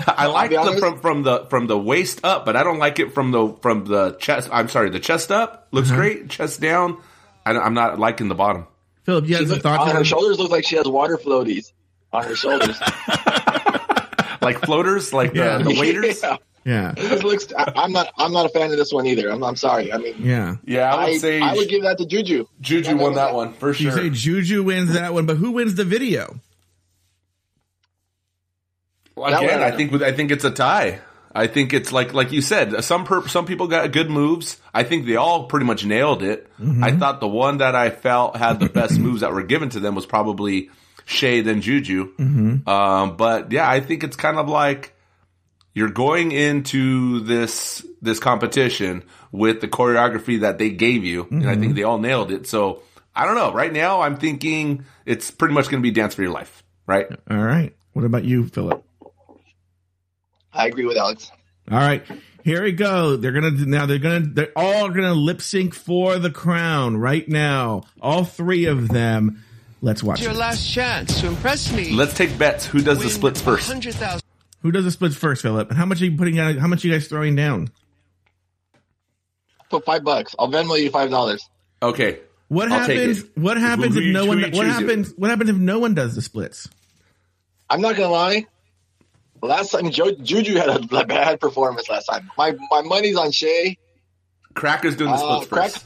I 0.07 0.27
like 0.27 0.51
be 0.51 0.57
the 0.57 0.77
from 0.79 1.01
from 1.01 1.23
the 1.23 1.47
from 1.51 1.67
the 1.67 1.79
waist 1.79 2.21
up, 2.25 2.45
but 2.45 2.57
I 2.57 2.63
don't 2.65 2.79
like 2.79 2.99
it 2.99 3.13
from 3.15 3.31
the 3.31 3.55
from 3.63 3.85
the 3.85 4.13
chest. 4.19 4.49
I'm 4.53 4.69
sorry, 4.69 4.91
the 4.91 5.01
chest 5.01 5.31
up 5.31 5.69
looks 5.71 5.89
Uh-huh. 5.91 5.99
great. 6.01 6.29
Chest 6.31 6.61
down, 6.61 6.99
I, 7.47 7.53
I'm 7.53 7.75
not 7.75 7.99
liking 7.99 8.29
the 8.29 8.35
bottom. 8.35 8.67
Phillip, 9.05 9.27
you 9.27 9.37
have 9.37 9.47
some 9.47 9.55
look, 9.55 9.63
thoughts 9.63 9.81
on 9.83 9.89
on 9.89 9.93
her 9.95 9.99
her? 10.01 10.05
shoulders 10.05 10.39
look 10.39 10.51
like 10.51 10.65
she 10.67 10.77
has 10.77 10.87
water 10.87 11.17
floaties 11.17 11.73
on 12.13 12.25
her 12.25 12.35
shoulders. 12.37 12.79
Like 14.41 14.61
floaters, 14.61 15.13
like 15.13 15.35
Yeah. 15.35 15.59
the, 15.59 15.65
the 15.65 15.81
waiters. 15.81 16.23
Yeah. 16.23 16.37
Yeah, 16.69 16.93
It 16.99 17.25
looks. 17.25 17.51
I, 17.57 17.73
I'm 17.77 17.93
not. 17.93 18.13
I'm 18.19 18.31
not 18.31 18.45
a 18.45 18.51
fan 18.51 18.71
of 18.71 18.77
this 18.77 18.93
one 18.93 19.07
either. 19.07 19.31
I'm, 19.31 19.43
I'm 19.43 19.57
sorry. 19.57 19.91
I 19.91 19.97
mean, 19.97 20.17
yeah. 20.19 20.57
Yeah, 20.67 20.95
I 20.95 21.05
would 21.07 21.15
I, 21.15 21.17
say 21.17 21.41
I 21.41 21.55
would 21.55 21.67
give 21.67 21.83
that 21.85 21.97
to 21.97 22.05
Juju. 22.05 22.47
Juju 22.61 22.95
won 22.95 23.15
that 23.15 23.33
one 23.33 23.55
for 23.55 23.73
sure. 23.73 23.87
You 23.87 23.97
say 23.97 24.11
Juju 24.11 24.65
wins 24.65 24.93
that 24.93 25.15
one, 25.15 25.25
but 25.25 25.39
who 25.39 25.53
wins 25.53 25.77
the 25.77 25.85
video? 25.85 26.39
Well, 29.17 29.35
Again, 29.35 29.63
I 29.63 29.69
I 29.69 29.71
think 29.71 29.95
I 30.03 30.13
think 30.13 30.31
it's 30.31 30.45
a 30.45 30.51
tie. 30.51 31.01
I 31.35 31.47
think 31.47 31.73
it's 31.73 31.91
like 31.91 32.13
like 32.13 32.33
you 32.33 32.43
said. 32.43 32.85
Some 32.85 33.07
per, 33.07 33.27
some 33.29 33.47
people 33.47 33.67
got 33.67 33.91
good 33.91 34.11
moves. 34.11 34.59
I 34.75 34.83
think 34.83 35.07
they 35.07 35.17
all 35.17 35.45
pretty 35.45 35.65
much 35.65 35.87
nailed 35.87 36.23
it. 36.23 36.51
Mm-hmm. 36.61 36.85
I 36.85 36.93
thought 36.93 37.21
the 37.21 37.29
one 37.29 37.59
that 37.59 37.77
I 37.77 37.89
felt 37.89 38.37
had 38.37 38.61
the 38.61 38.69
best 38.69 38.99
moves 38.99 39.23
that 39.23 39.33
were 39.33 39.43
given 39.43 39.71
to 39.71 39.81
them 39.81 39.95
was 39.95 40.05
probably 40.05 40.69
Shade 41.07 41.47
and 41.47 41.63
Juju. 41.63 42.15
Mm-hmm. 42.15 42.69
Um, 42.69 43.17
but 43.17 43.53
yeah, 43.53 43.67
I 43.67 43.81
think 43.81 44.05
it's 44.05 44.17
kind 44.17 44.37
of 44.37 44.51
like 44.51 44.95
you're 45.79 45.89
going 45.91 46.33
into 46.33 47.21
this 47.21 47.87
this 48.03 48.19
competition 48.19 49.03
with 49.33 49.61
the 49.61 49.69
choreography 49.69 50.41
that 50.41 50.59
they 50.59 50.71
gave 50.71 51.05
you, 51.05 51.27
and 51.31 51.49
I 51.49 51.53
Mm-hmm. 51.53 51.61
think 51.63 51.75
they 51.77 51.83
all 51.85 51.99
nailed 51.99 52.31
it. 52.33 52.47
So 52.47 52.83
I 53.15 53.25
don't 53.25 53.35
know. 53.37 53.53
Right 53.53 53.73
now, 53.73 54.01
I'm 54.03 54.17
thinking 54.17 54.85
it's 55.07 55.31
pretty 55.31 55.55
much 55.55 55.69
going 55.69 55.83
to 55.83 55.87
be 55.87 55.91
Dance 55.93 56.15
for 56.15 56.23
Your 56.23 56.31
Life. 56.33 56.63
Right? 56.87 57.07
All 57.31 57.37
right. 57.39 57.75
What 57.93 58.05
about 58.05 58.25
you, 58.25 58.47
Phillip? 58.47 58.85
I 60.53 60.67
agree 60.67 60.85
with 60.85 60.97
Alex. 60.97 61.31
All 61.71 61.79
right. 61.79 62.03
Here 62.45 62.63
we 62.63 62.73
go. 62.73 63.17
They're 63.17 63.33
gonna 63.33 63.51
now. 63.51 63.87
They're 63.87 63.99
gonna. 63.99 64.21
They're 64.21 64.53
all 64.57 64.89
gonna 64.89 65.13
lip 65.15 65.43
sync 65.43 65.75
for 65.75 66.19
the 66.19 66.31
crown 66.31 66.97
right 66.97 67.29
now. 67.29 67.83
All 68.01 68.25
three 68.25 68.65
of 68.67 68.89
them. 68.89 69.45
Let's 69.83 70.03
watch 70.03 70.19
It's 70.19 70.25
your 70.25 70.33
it. 70.35 70.39
last 70.39 70.67
chance 70.69 71.21
to 71.21 71.29
impress 71.29 71.73
me. 71.73 71.93
Let's 71.93 72.15
take 72.15 72.37
bets. 72.39 72.65
Who 72.67 72.81
does 72.81 73.01
the 73.03 73.11
splits 73.11 73.41
first? 73.41 73.69
100,000. 73.69 74.21
Who 74.63 74.73
does 74.73 74.85
the 74.85 74.91
splits 74.91 75.15
first, 75.17 75.43
Phillip? 75.43 75.69
And 75.69 75.79
how 75.79 75.87
much 75.87 76.03
are 76.03 76.07
you 76.07 76.17
putting 76.17 76.37
down? 76.37 76.57
How 76.59 76.67
much 76.67 76.85
are 76.85 76.89
you 76.89 76.95
guys 76.95 77.07
throwing 77.09 77.37
down? 77.37 77.69
Put 79.71 79.85
five 79.85 80.03
bucks. 80.05 80.35
I'll 80.39 80.49
Venmo 80.51 80.81
you 80.81 80.91
five 80.91 81.11
dollars. 81.11 81.49
Okay. 81.83 82.21
What 82.49 82.73
I'll 82.73 82.87
take 82.87 82.99
happens? 82.99 83.23
it. 83.25 83.31
What 83.39 83.59
happens 83.59 83.95
Who 83.95 84.01
if 84.01 84.13
no 84.13 84.23
who 84.23 84.29
one? 84.29 84.41
What 84.41 84.51
choosing? 84.53 84.69
happens? 84.71 85.13
What 85.17 85.31
happens 85.31 85.51
if 85.51 85.57
no 85.57 85.79
one 85.79 85.95
does 85.95 86.15
the 86.15 86.23
splits? 86.23 86.69
I'm 87.69 87.81
not 87.83 87.97
gonna 87.97 88.09
lie. 88.13 88.47
Last 89.43 89.71
time 89.71 89.91
jo- 89.91 90.15
Juju 90.17 90.57
had 90.57 90.69
a 90.71 91.05
bad 91.05 91.39
performance 91.41 91.89
last 91.89 92.07
time. 92.07 92.31
My 92.39 92.57
my 92.71 92.81
money's 92.83 93.17
on 93.17 93.31
Shea. 93.31 93.77
Cracker's 94.55 94.97
doing 94.97 95.11
the 95.11 95.17
Uh, 95.17 95.41
splits 95.43 95.47
Crack- 95.53 95.71
first. 95.73 95.85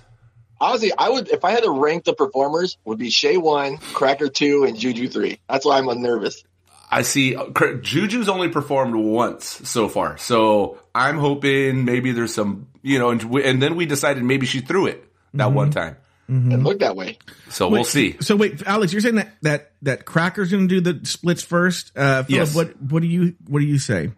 Honestly, 0.60 0.92
I 0.96 1.08
would 1.10 1.28
if 1.28 1.44
I 1.44 1.50
had 1.50 1.64
to 1.64 1.70
rank 1.70 2.04
the 2.04 2.14
performers, 2.14 2.78
would 2.84 2.98
be 2.98 3.10
Shea 3.10 3.36
one, 3.36 3.78
Cracker 3.78 4.28
two, 4.28 4.62
and 4.64 4.78
Juju 4.78 5.08
three. 5.08 5.40
That's 5.48 5.66
why 5.66 5.76
I'm 5.78 6.00
nervous. 6.00 6.44
I 6.92 7.02
see. 7.02 7.34
uh, 7.34 7.44
Juju's 7.80 8.28
only 8.28 8.48
performed 8.48 8.94
once 8.94 9.46
so 9.68 9.88
far, 9.88 10.18
so 10.18 10.78
I'm 10.94 11.16
hoping 11.18 11.84
maybe 11.84 12.12
there's 12.12 12.34
some, 12.34 12.68
you 12.82 12.98
know, 12.98 13.10
and, 13.10 13.22
we, 13.24 13.42
and 13.44 13.62
then 13.62 13.76
we 13.76 13.86
decided 13.86 14.22
maybe 14.22 14.46
she 14.46 14.60
threw 14.60 14.86
it 14.86 15.02
that 15.34 15.46
Mm-hmm. 15.46 15.54
one 15.54 15.70
time. 15.70 15.96
It 16.28 16.60
looked 16.62 16.80
that 16.80 16.96
way. 16.96 17.18
So 17.50 17.68
we'll 17.68 17.84
see. 17.84 18.16
So 18.20 18.36
wait, 18.36 18.62
Alex, 18.66 18.92
you're 18.92 19.02
saying 19.02 19.16
that 19.16 19.34
that 19.42 19.72
that 19.82 20.04
Cracker's 20.06 20.50
going 20.50 20.66
to 20.66 20.80
do 20.80 20.92
the 20.92 21.04
splits 21.06 21.42
first? 21.42 21.92
Uh, 21.96 22.22
Phillip, 22.22 22.30
Yes. 22.30 22.54
what 22.54 22.80
what 22.80 23.02
do 23.02 23.08
you 23.08 23.34
what 23.48 23.58
do 23.60 23.66
you 23.66 23.78
say? 23.78 24.12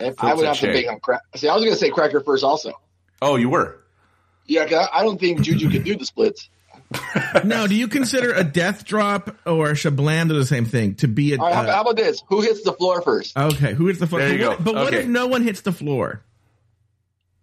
If 0.00 0.22
I 0.24 0.32
would 0.32 0.38
said 0.40 0.46
have 0.46 0.56
to 0.60 0.66
Shea. 0.66 0.72
big 0.72 0.86
on 0.88 1.00
Cracker. 1.00 1.24
See, 1.36 1.48
I 1.48 1.54
was 1.54 1.64
gonna 1.64 1.76
say 1.76 1.90
Cracker 1.90 2.20
first, 2.20 2.44
also. 2.44 2.72
Oh, 3.20 3.36
you 3.36 3.50
were. 3.50 3.78
Yeah, 4.46 4.64
'cause 4.66 4.88
I 4.90 5.00
I 5.00 5.02
don't 5.02 5.20
think 5.20 5.42
Juju 5.42 5.68
could 5.70 5.84
do 5.84 5.96
the 5.96 6.06
splits. 6.06 6.48
now, 7.44 7.66
do 7.66 7.74
you 7.74 7.88
consider 7.88 8.32
a 8.32 8.42
death 8.42 8.84
drop 8.84 9.36
or 9.46 9.70
a 9.70 9.72
Shablam 9.74 10.28
the 10.28 10.46
same 10.46 10.64
thing 10.64 10.94
to 10.96 11.08
be 11.08 11.34
a? 11.34 11.38
All 11.38 11.46
right, 11.46 11.54
how, 11.54 11.62
uh, 11.62 11.72
how 11.72 11.80
about 11.82 11.96
this? 11.96 12.22
Who 12.28 12.40
hits 12.40 12.62
the 12.62 12.72
floor 12.72 13.02
first? 13.02 13.36
okay, 13.36 13.74
who 13.74 13.88
hits 13.88 13.98
the 13.98 14.06
floor? 14.06 14.20
There 14.20 14.32
you 14.32 14.38
but 14.38 14.44
go. 14.44 14.50
what, 14.50 14.64
but 14.64 14.74
what 14.74 14.94
if 14.94 15.06
no 15.06 15.26
one 15.26 15.42
hits 15.42 15.60
the 15.60 15.72
floor? 15.72 16.22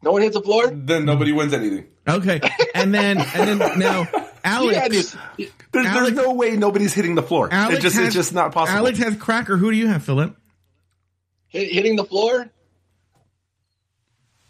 No 0.02 0.12
one 0.12 0.22
hits 0.22 0.36
the 0.36 0.42
floor. 0.42 0.68
Then 0.68 1.06
nobody 1.06 1.32
wins 1.32 1.54
anything. 1.54 1.88
Okay, 2.08 2.42
and 2.74 2.94
then 2.94 3.20
and 3.20 3.60
then 3.60 3.80
now 3.80 4.08
Alex. 4.44 5.16
Yeah, 5.38 5.48
There's, 5.72 5.88
Alex- 5.88 6.16
there's 6.16 6.26
no 6.26 6.34
way 6.34 6.56
nobody's 6.56 6.94
hitting 6.94 7.16
the 7.16 7.24
floor. 7.24 7.50
Alex 7.52 7.80
it 7.80 7.82
just, 7.82 7.96
has, 7.96 8.06
it's 8.08 8.16
just 8.16 8.34
not 8.34 8.52
possible. 8.52 8.78
Alex 8.78 9.00
has 9.00 9.16
Cracker. 9.16 9.58
Who 9.58 9.72
do 9.72 9.78
you 9.78 9.88
have, 9.88 10.04
Phillip? 10.04 10.36
hit, 11.56 11.72
hitting 11.72 11.96
the 11.96 12.06
floor. 12.06 12.50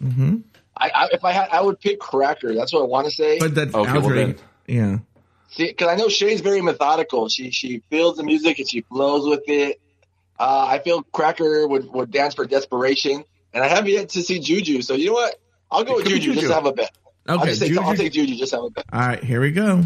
Mm-hmm. 0.04 0.38
I, 0.76 0.90
I 0.90 1.08
if 1.14 1.24
I 1.24 1.32
had, 1.32 1.50
I 1.52 1.62
would 1.62 1.80
pick 1.80 2.00
Cracker. 2.00 2.54
That's 2.54 2.74
what 2.74 2.82
I 2.82 2.86
want 2.86 3.06
to 3.06 3.12
say. 3.12 3.40
But 3.40 3.56
that's 3.56 3.74
Okay, 3.74 3.92
well 3.94 4.10
then. 4.10 4.36
Yeah. 4.68 5.00
See, 5.52 5.68
because 5.68 5.88
I 5.88 5.96
know 5.96 6.10
Shea's 6.10 6.42
very 6.42 6.62
methodical. 6.62 7.30
She 7.30 7.52
she 7.52 7.82
feels 7.90 8.18
the 8.18 8.24
music 8.24 8.60
and 8.60 8.70
she 8.70 8.82
flows 8.82 9.28
with 9.28 9.44
it. 9.48 9.80
Uh, 10.38 10.66
I 10.70 10.80
feel 10.80 11.02
Cracker 11.04 11.66
would, 11.68 11.90
would 11.94 12.12
dance 12.12 12.34
for 12.36 12.46
desperation, 12.46 13.24
and 13.54 13.64
I 13.64 13.68
haven't 13.70 13.90
yet 13.92 14.10
to 14.10 14.22
see 14.22 14.40
Juju. 14.40 14.82
So 14.82 14.94
you 14.96 15.08
know 15.08 15.14
what? 15.14 15.36
I'll 15.72 15.84
go 15.86 15.94
It 15.94 15.96
with 15.98 16.04
could 16.06 16.14
be 16.16 16.20
Juju, 16.20 16.34
just 16.34 16.48
to 16.48 16.54
have 16.54 16.66
a 16.66 16.74
bet. 16.74 16.92
I'll 17.28 17.38
Okay, 17.40 17.46
just 17.52 17.62
take, 17.62 17.78
I'll 17.78 17.92
Juju- 17.92 18.04
take 18.04 18.12
Juju 18.14 18.36
just 18.36 18.50
to 18.52 18.58
have 18.58 18.66
a 18.66 18.70
bet. 18.70 18.86
All 18.92 19.00
right, 19.00 19.24
here 19.24 19.40
we 19.40 19.52
go. 19.52 19.84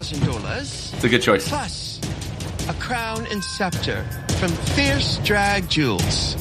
dollars 0.00 0.92
It's 0.94 1.04
a 1.04 1.08
good 1.08 1.22
choice. 1.22 1.48
plus 1.48 2.00
a 2.68 2.74
crown 2.74 3.26
and 3.30 3.42
scepter 3.44 4.02
from 4.40 4.48
Fierce 4.74 5.18
Drag 5.18 5.68
Jewels. 5.70 6.34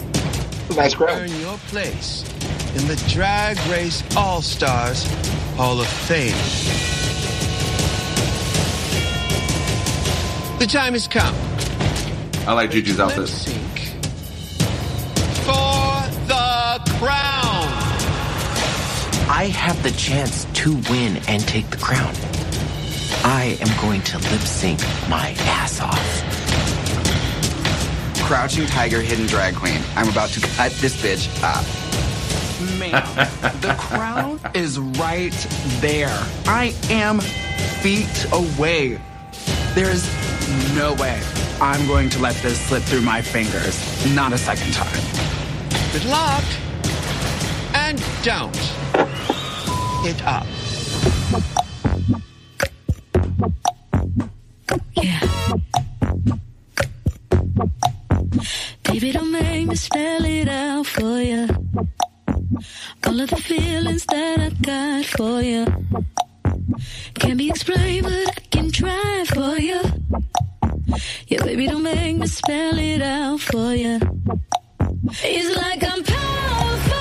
Nice 0.76 0.96
crowd. 0.96 1.22
Earn 1.22 1.40
your 1.40 1.58
place 1.70 2.24
in 2.76 2.88
the 2.88 2.96
Drag 3.14 3.58
Race 3.72 4.04
All 4.18 4.42
Stars 4.42 5.04
Hall 5.56 5.80
of 5.80 5.88
Fame. 5.88 6.95
The 10.58 10.68
time 10.68 10.94
has 10.94 11.08
come. 11.08 11.36
I 12.48 12.54
like 12.54 12.72
Juju's 12.72 12.98
Lip 12.98 13.08
outfit. 13.08 13.28
sync 13.28 13.80
for 15.44 16.08
the 16.28 16.80
crown. 16.98 17.65
I 19.30 19.52
have 19.54 19.84
the 19.84 19.91
chance 19.91 20.46
to 20.54 20.76
win 20.89 21.18
and 21.28 21.46
take 21.46 21.70
the 21.70 21.78
crown. 21.78 22.13
I 23.26 23.58
am 23.60 23.82
going 23.82 24.02
to 24.04 24.18
lip 24.18 24.41
sync 24.41 24.80
my 25.10 25.36
ass 25.39 25.82
off. 25.82 26.00
Crouching 28.26 28.65
Tiger, 28.65 29.02
Hidden 29.02 29.28
Drag 29.28 29.56
Queen. 29.56 29.82
I'm 29.96 30.08
about 30.10 30.30
to 30.30 30.41
cut 30.41 30.72
this 30.74 30.96
bitch 31.02 31.28
up. 31.44 31.65
Man, 32.80 32.91
the 33.62 33.76
crown 33.78 34.39
is 34.54 34.80
right 34.80 35.36
there. 35.82 36.18
I 36.48 36.74
am 36.89 37.20
feet 37.20 38.26
away. 38.32 39.02
There's 39.74 40.08
no 40.76 40.94
way 40.96 41.22
I'm 41.62 41.88
going 41.88 42.10
to 42.10 42.20
let 42.20 42.36
this 42.44 42.60
slip 42.60 42.84
through 42.84 43.02
my 43.02 43.22
fingers. 43.22 43.76
Not 44.14 44.34
a 44.34 44.38
second 44.38 44.74
time. 44.74 45.02
Good 45.92 46.06
luck. 46.06 46.44
And 47.74 48.04
don't 48.24 48.56
hit 50.04 50.22
up. 50.26 50.46
Yeah. 54.94 55.20
Baby, 58.84 59.12
don't 59.12 59.32
make 59.32 59.68
me 59.68 59.76
spell 59.76 60.26
it 60.26 60.50
out 60.50 60.86
for 60.86 61.22
you. 61.22 61.48
All 63.08 63.20
of 63.20 63.30
the 63.30 63.38
feelings 63.38 64.06
that 64.08 64.40
I 64.40 64.50
got 64.62 65.06
for 65.06 65.42
you 65.42 65.66
can't 67.15 67.38
be 67.38 67.49
explained, 67.49 68.04
but 68.04 68.13
I 68.13 68.41
can 68.51 68.71
try 68.71 69.25
for 69.28 69.58
you. 69.60 69.82
Yeah, 71.28 71.43
baby, 71.43 71.67
don't 71.67 71.84
make 71.84 72.17
me 72.17 72.28
spell 72.28 72.78
it 72.78 73.01
out 73.01 73.39
for 73.39 73.73
you. 73.73 73.99
It's 75.23 75.58
like 75.58 75.84
I'm 75.84 76.04
powerful. 76.04 76.95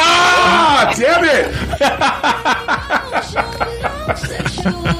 Ah, 0.00 0.94
damn 0.96 1.24
it! 4.84 4.94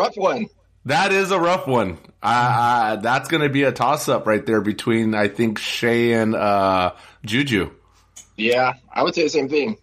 rough 0.00 0.16
one. 0.16 0.46
That 0.86 1.12
is 1.12 1.30
a 1.30 1.38
rough 1.38 1.66
one. 1.66 1.98
Uh, 2.22 2.26
uh, 2.26 2.96
that's 2.96 3.28
going 3.28 3.42
to 3.42 3.48
be 3.48 3.64
a 3.64 3.72
toss 3.72 4.08
up 4.08 4.26
right 4.26 4.44
there 4.44 4.60
between, 4.60 5.14
I 5.14 5.28
think, 5.28 5.58
Shea 5.58 6.12
and 6.12 6.34
uh, 6.34 6.94
Juju. 7.24 7.70
Yeah, 8.36 8.72
I 8.90 9.02
would 9.02 9.14
say 9.14 9.24
the 9.24 9.28
same 9.28 9.48
thing. 9.48 9.76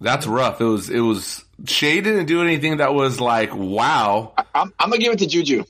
That's 0.00 0.26
rough. 0.26 0.60
It 0.60 0.64
was, 0.64 0.90
it 0.90 0.98
was, 0.98 1.44
Shea 1.66 2.00
didn't 2.00 2.26
do 2.26 2.42
anything 2.42 2.78
that 2.78 2.92
was 2.92 3.20
like 3.20 3.54
wow. 3.54 4.32
I'm, 4.52 4.72
I'm 4.78 4.90
gonna 4.90 4.98
give 4.98 5.12
it 5.12 5.20
to 5.20 5.28
Juju. 5.28 5.62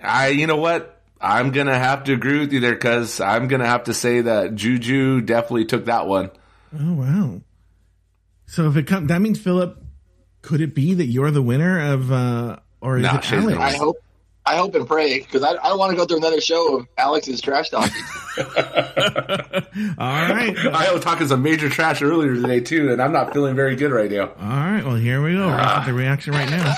I, 0.00 0.28
you 0.28 0.46
know 0.46 0.56
what? 0.56 1.02
I'm 1.20 1.50
gonna 1.50 1.78
have 1.78 2.04
to 2.04 2.14
agree 2.14 2.38
with 2.38 2.54
you 2.54 2.60
there 2.60 2.74
because 2.74 3.20
I'm 3.20 3.48
gonna 3.48 3.66
have 3.66 3.84
to 3.84 3.94
say 3.94 4.22
that 4.22 4.54
Juju 4.54 5.20
definitely 5.20 5.66
took 5.66 5.86
that 5.86 6.06
one. 6.06 6.30
Oh 6.78 6.94
wow! 6.94 7.40
So 8.46 8.68
if 8.68 8.76
it 8.76 8.86
comes, 8.86 9.08
that 9.08 9.20
means 9.20 9.38
Phillip. 9.38 9.82
Could 10.40 10.60
it 10.60 10.74
be 10.74 10.94
that 10.94 11.06
you're 11.06 11.30
the 11.30 11.42
winner 11.42 11.92
of, 11.92 12.12
uh 12.12 12.58
or 12.80 12.98
is 12.98 13.02
Nah, 13.02 13.18
it 13.18 13.32
Alex? 13.32 13.58
I 13.58 13.76
hope. 13.76 13.96
I 14.48 14.54
hope 14.56 14.76
and 14.76 14.86
pray 14.86 15.18
because 15.18 15.42
I, 15.42 15.50
I 15.50 15.68
don't 15.70 15.78
want 15.78 15.90
to 15.90 15.96
go 15.96 16.04
through 16.04 16.18
another 16.18 16.40
show 16.40 16.76
of 16.78 16.86
Alex's 16.96 17.40
trash 17.40 17.68
talking. 17.68 18.00
All 18.38 18.44
right. 20.28 20.56
I 20.72 20.92
was 20.92 21.02
talking 21.02 21.26
some 21.26 21.42
major 21.42 21.68
trash 21.68 22.00
earlier 22.00 22.32
today 22.34 22.60
too, 22.60 22.92
and 22.92 23.02
I'm 23.02 23.10
not 23.12 23.32
feeling 23.32 23.56
very 23.56 23.74
good 23.74 23.90
right 23.90 24.08
now. 24.08 24.28
All 24.38 24.46
right. 24.46 24.84
Well, 24.84 24.94
here 24.94 25.20
we 25.20 25.32
go. 25.32 25.48
We're 25.48 25.54
at 25.54 25.84
the 25.84 25.92
reaction 25.94 26.32
right 26.32 26.48
now. 26.48 26.74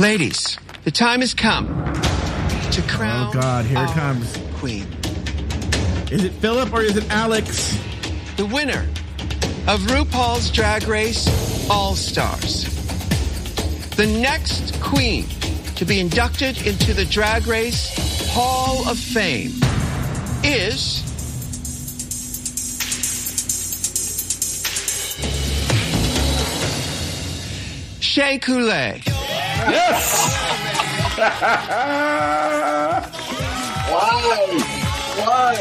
Ladies, 0.00 0.56
the 0.84 0.92
time 0.92 1.20
has 1.20 1.34
come 1.34 1.66
to 1.66 2.82
oh, 2.82 2.84
crown 2.88 3.28
Oh 3.28 3.32
God! 3.32 3.64
Here 3.64 3.82
it 3.82 3.90
comes. 3.90 4.38
queen. 4.54 4.86
Is 6.12 6.22
it 6.24 6.32
Phillip 6.34 6.72
or 6.72 6.82
is 6.82 6.96
it 6.96 7.10
Alex? 7.10 7.76
The 8.36 8.46
winner 8.46 8.86
of 9.68 9.80
RuPaul's 9.80 10.50
Drag 10.50 10.88
Race 10.88 11.28
All 11.68 11.94
Stars. 11.94 12.64
The 13.96 14.06
next 14.06 14.80
queen 14.80 15.26
to 15.76 15.84
be 15.84 16.00
inducted 16.00 16.66
into 16.66 16.94
the 16.94 17.04
Drag 17.04 17.46
Race 17.46 18.30
Hall 18.30 18.88
of 18.88 18.98
Fame 18.98 19.50
is. 20.42 21.04
Shea 28.00 28.38
Coulee. 28.38 29.02
Yes. 29.68 30.34
Why? 33.90 34.46
Why? 35.18 35.54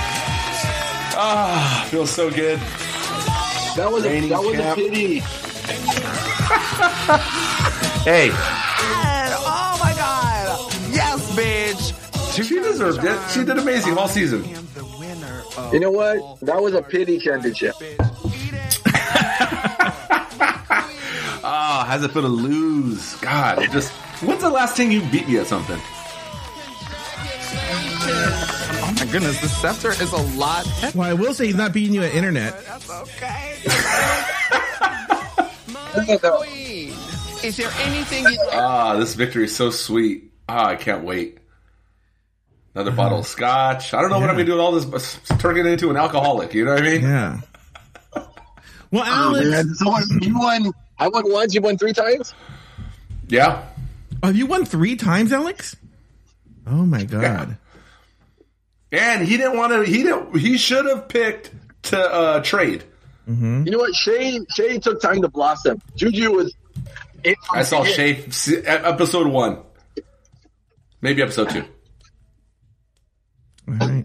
Ah, 1.18 1.86
feels 1.90 2.10
so 2.10 2.30
good. 2.30 2.58
That 3.76 3.90
was 3.90 4.04
a, 4.04 4.08
Reigning 4.10 4.28
that 4.30 4.40
was 4.40 4.58
a 4.58 4.74
pity. 4.74 5.22
Hey, 8.06 8.30
Oh 8.32 9.78
my 9.82 9.92
god! 9.96 10.72
Yes, 10.92 11.28
bitch! 11.34 11.92
she 12.44 12.60
deserved 12.60 13.02
it. 13.02 13.18
She 13.30 13.44
did 13.44 13.58
amazing 13.58 13.96
all 13.98 14.06
season. 14.08 14.44
You 15.72 15.80
know 15.80 15.90
what? 15.90 16.38
That 16.40 16.62
was 16.62 16.74
a 16.74 16.82
pity 16.82 17.18
championship. 17.18 17.74
Ah, 21.48 21.84
how's 21.86 22.02
it 22.02 22.10
feel 22.10 22.22
to 22.22 22.28
lose? 22.28 23.14
God, 23.18 23.62
it 23.62 23.70
just. 23.70 23.92
When's 24.20 24.42
the 24.42 24.50
last 24.50 24.76
time 24.76 24.90
you 24.90 25.00
beat 25.12 25.28
me 25.28 25.38
at 25.38 25.46
something? 25.46 25.78
Oh 29.06 29.08
my 29.08 29.12
goodness, 29.12 29.40
the 29.40 29.48
scepter 29.48 29.90
is 29.90 30.12
a 30.12 30.16
lot. 30.36 30.66
Well, 30.92 31.08
I 31.08 31.12
will 31.12 31.32
say 31.32 31.46
he's 31.46 31.54
not 31.54 31.72
beating 31.72 31.94
you 31.94 32.02
at 32.02 32.12
internet. 32.12 32.60
That's 32.64 32.90
okay. 32.90 33.54
Queen. 36.18 36.92
Is 37.44 37.56
there 37.56 37.70
anything 37.82 38.24
you 38.24 38.38
Ah, 38.50 38.96
this 38.96 39.14
victory 39.14 39.44
is 39.44 39.54
so 39.54 39.70
sweet. 39.70 40.32
Ah, 40.48 40.66
I 40.66 40.74
can't 40.74 41.04
wait. 41.04 41.38
Another 42.74 42.90
bottle 42.90 43.20
of 43.20 43.26
scotch. 43.28 43.94
I 43.94 44.00
don't 44.00 44.10
know 44.10 44.18
what 44.18 44.28
I'm 44.28 44.34
gonna 44.34 44.44
do 44.44 44.52
with 44.54 44.60
all 44.60 44.72
this, 44.72 44.84
but 44.84 45.38
turning 45.38 45.64
it 45.66 45.70
into 45.70 45.88
an 45.90 45.96
alcoholic. 45.96 46.52
You 46.52 46.64
know 46.64 46.74
what 46.74 46.82
I 46.82 46.90
mean? 46.90 47.02
Yeah. 47.02 47.40
Well, 48.90 49.04
Oh, 49.06 49.36
Alex, 49.36 49.46
man. 49.48 49.74
So 49.74 49.88
what, 49.88 50.04
you 50.20 50.36
won. 50.38 50.72
I 50.98 51.06
won 51.08 51.30
once. 51.30 51.54
You 51.54 51.60
won 51.60 51.76
three 51.78 51.92
times. 51.92 52.34
Yeah. 53.28 53.62
have 54.22 54.36
you 54.36 54.46
won 54.46 54.64
three 54.64 54.96
times, 54.96 55.32
Alex? 55.32 55.76
Oh 56.66 56.84
my 56.86 57.04
God! 57.04 57.56
And 58.92 59.26
he 59.26 59.36
didn't 59.36 59.56
want 59.56 59.72
to. 59.72 59.82
He 59.82 60.02
didn't. 60.02 60.38
He 60.38 60.58
should 60.58 60.86
have 60.86 61.08
picked 61.08 61.50
to 61.84 61.98
uh, 61.98 62.42
trade. 62.42 62.84
You 63.26 63.34
know 63.64 63.78
what? 63.78 63.94
Shea 63.94 64.38
Shea 64.54 64.78
took 64.78 65.00
time 65.00 65.20
to 65.22 65.28
blossom. 65.28 65.82
Juju 65.96 66.30
was. 66.32 66.54
It 67.24 67.36
I 67.52 67.62
saw 67.62 67.82
the 67.82 67.90
Shea 67.90 68.62
episode 68.64 69.26
one, 69.26 69.58
maybe 71.00 71.22
episode 71.22 71.50
two. 71.50 71.64
All 73.68 73.74
right. 73.88 74.04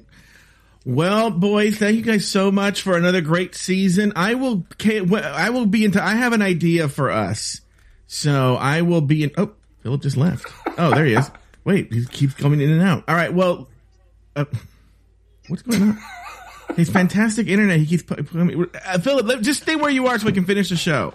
Well, 0.83 1.29
boys, 1.29 1.77
thank 1.77 1.97
you 1.97 2.01
guys 2.01 2.27
so 2.27 2.51
much 2.51 2.81
for 2.81 2.97
another 2.97 3.21
great 3.21 3.53
season. 3.53 4.13
I 4.15 4.33
will, 4.33 4.65
I 4.83 5.51
will 5.51 5.67
be 5.67 5.85
into. 5.85 6.03
I 6.03 6.15
have 6.15 6.33
an 6.33 6.41
idea 6.41 6.89
for 6.89 7.11
us, 7.11 7.61
so 8.07 8.55
I 8.55 8.81
will 8.81 9.01
be 9.01 9.25
in. 9.25 9.31
Oh, 9.37 9.51
Phillip 9.83 10.01
just 10.01 10.17
left. 10.17 10.47
Oh, 10.79 10.89
there 10.89 11.05
he 11.05 11.13
is. 11.13 11.29
Wait, 11.63 11.93
he 11.93 12.03
keeps 12.07 12.33
coming 12.33 12.59
in 12.59 12.71
and 12.71 12.81
out. 12.81 13.03
All 13.07 13.13
right. 13.13 13.31
Well, 13.31 13.69
uh, 14.35 14.45
what's 15.51 15.61
going 15.61 15.81
on? 15.81 15.99
He's 16.75 16.89
fantastic 16.89 17.47
internet. 17.47 17.79
He 17.79 17.85
keeps 17.85 18.03
pu- 18.03 18.23
pu- 18.23 18.69
uh, 18.85 18.97
Phillip. 18.99 19.25
Let, 19.25 19.41
just 19.41 19.61
stay 19.61 19.75
where 19.75 19.89
you 19.89 20.07
are 20.07 20.17
so 20.17 20.25
we 20.25 20.31
can 20.31 20.45
finish 20.45 20.69
the 20.69 20.77
show. 20.77 21.13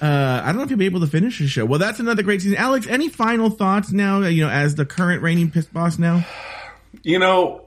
Uh, 0.00 0.40
I 0.44 0.46
don't 0.46 0.56
know 0.56 0.62
if 0.62 0.70
you'll 0.70 0.78
be 0.78 0.86
able 0.86 1.00
to 1.00 1.06
finish 1.06 1.38
the 1.38 1.46
show. 1.46 1.64
Well, 1.64 1.78
that's 1.78 1.98
another 1.98 2.22
great 2.22 2.42
season. 2.42 2.58
Alex, 2.58 2.86
any 2.86 3.08
final 3.08 3.50
thoughts 3.50 3.90
now? 3.90 4.20
You 4.20 4.44
know, 4.44 4.50
as 4.50 4.74
the 4.74 4.86
current 4.86 5.22
reigning 5.22 5.50
piss 5.50 5.66
boss 5.66 5.98
now. 5.98 6.24
You 7.02 7.18
know, 7.18 7.62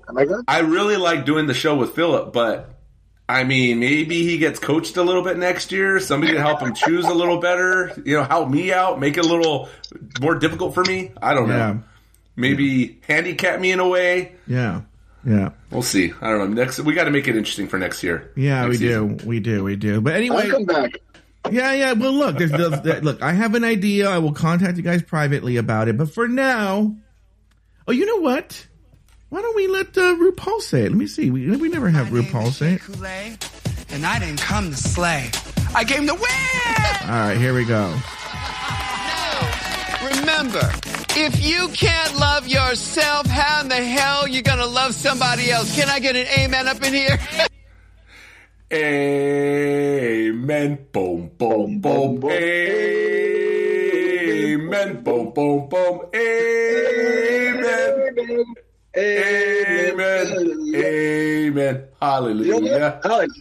I 0.48 0.60
really 0.60 0.98
like 0.98 1.26
doing 1.26 1.48
the 1.48 1.54
show 1.54 1.76
with 1.76 1.96
Phillip, 1.96 2.34
but 2.34 2.70
I 3.28 3.44
mean, 3.44 3.80
maybe 3.80 4.24
he 4.24 4.38
gets 4.38 4.60
coached 4.60 4.98
a 4.98 5.04
little 5.04 5.24
bit 5.24 5.38
next 5.38 5.72
year. 5.72 6.00
Somebody 6.00 6.34
to 6.34 6.42
help 6.42 6.62
him 6.62 6.74
choose 6.76 7.06
a 7.06 7.14
little 7.14 7.40
better. 7.40 7.94
You 8.06 8.18
know, 8.18 8.24
help 8.24 8.50
me 8.50 8.74
out, 8.74 9.00
make 9.00 9.18
it 9.18 9.26
a 9.26 9.28
little 9.28 9.70
more 10.22 10.36
difficult 10.36 10.74
for 10.74 10.84
me. 10.84 11.12
I 11.22 11.34
don't 11.34 11.48
know. 11.48 11.56
Yeah. 11.56 11.78
Maybe 12.36 13.00
handicap 13.08 13.60
me 13.60 13.72
in 13.72 13.80
a 13.80 13.88
way. 13.88 14.34
Yeah. 14.48 14.82
Yeah. 15.26 15.52
We'll 15.72 15.82
see. 15.84 16.14
I 16.22 16.30
don't 16.30 16.40
know. 16.54 16.64
Next, 16.64 16.80
we 16.80 16.94
got 16.94 17.06
to 17.06 17.12
make 17.12 17.28
it 17.28 17.36
interesting 17.36 17.68
for 17.68 17.78
next 17.80 18.04
year. 18.04 18.32
Yeah, 18.36 18.62
Next 18.66 18.70
we 18.80 18.88
season. 18.88 19.18
do. 19.18 19.28
We 19.28 19.40
do. 19.40 19.64
We 19.64 19.76
do. 19.76 20.02
But 20.02 20.14
I'll 20.14 20.18
anyway, 20.20 20.50
come 20.50 20.66
back. 20.66 20.98
yeah, 21.52 21.72
yeah. 21.74 21.94
Well, 21.94 22.12
look, 22.14 22.38
there's, 22.38 22.52
there's, 22.52 23.04
look, 23.04 23.22
I 23.22 23.32
have 23.32 23.56
an 23.56 23.64
idea. 23.64 24.10
I 24.10 24.18
will 24.18 24.34
contact 24.34 24.76
you 24.78 24.84
guys 24.84 25.02
privately 25.02 25.58
about 25.58 25.88
it. 25.88 25.98
But 25.98 26.14
for 26.14 26.28
now, 26.28 26.96
oh, 27.88 27.92
you 27.92 28.06
know 28.06 28.18
what? 28.18 28.68
Why 29.30 29.42
don't 29.42 29.56
we 29.56 29.68
let 29.68 29.98
uh, 29.98 30.16
RuPaul 30.16 30.60
say 30.62 30.82
it? 30.82 30.90
Let 30.90 30.98
me 30.98 31.08
see. 31.08 31.32
We, 31.32 31.50
we 31.56 31.70
never 31.70 31.90
have 31.90 32.08
RuPaul 32.08 32.52
say 32.52 32.74
it. 32.74 32.82
Kool-Aid, 32.82 33.38
and 33.90 34.06
I 34.06 34.20
didn't 34.20 34.42
come 34.42 34.70
to 34.70 34.78
slay. 34.78 35.32
I 35.74 35.84
came 35.84 36.06
to 36.06 36.14
win! 36.14 37.10
All 37.10 37.10
right, 37.10 37.38
here 37.38 37.54
we 37.56 37.66
go. 37.66 37.86
Remember, 40.20 40.72
if 41.16 41.46
you 41.46 41.68
can't 41.70 42.16
love 42.18 42.48
yourself, 42.48 43.28
how 43.28 43.62
in 43.62 43.70
the 43.70 43.76
hell 43.76 44.28
you 44.28 44.42
gonna 44.42 44.66
love 44.66 44.94
somebody 44.94 45.52
else? 45.52 45.76
Can 45.76 45.90
I 45.90 46.00
get 46.00 46.16
an 46.16 46.26
amen 46.40 46.68
up 46.68 46.82
in 46.84 46.94
here? 46.94 47.20
Amen. 48.74 50.88
Boom, 50.92 51.30
boom, 51.38 51.80
boom. 51.80 52.24
Amen. 52.32 52.34
Boom, 55.04 55.32
boom, 55.32 55.70
boom. 55.70 56.02
Amen. 56.16 58.14
Amen. 58.98 60.66
Amen. 60.76 61.88
You 62.42 62.50
know 62.50 62.60
Hallelujah. 62.62 63.00
what? 63.04 63.06
Alex, 63.06 63.34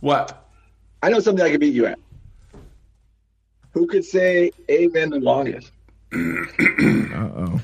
What? 0.00 0.48
I 1.02 1.08
know 1.10 1.18
something 1.20 1.44
I 1.44 1.50
could 1.50 1.58
beat 1.60 1.74
you 1.74 1.86
at. 1.86 1.98
Who 3.72 3.86
could 3.88 4.04
say 4.04 4.52
amen 4.70 5.10
the 5.10 5.18
longest? 5.18 5.72
Uh 6.12 7.28
oh. 7.36 7.60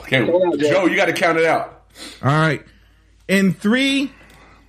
Okay, 0.00 0.26
Joe. 0.26 0.56
Joe, 0.56 0.86
you 0.86 0.96
got 0.96 1.06
to 1.06 1.12
count 1.12 1.38
it 1.38 1.46
out. 1.46 1.86
All 2.22 2.30
right. 2.30 2.62
In 3.28 3.54
three, 3.54 4.12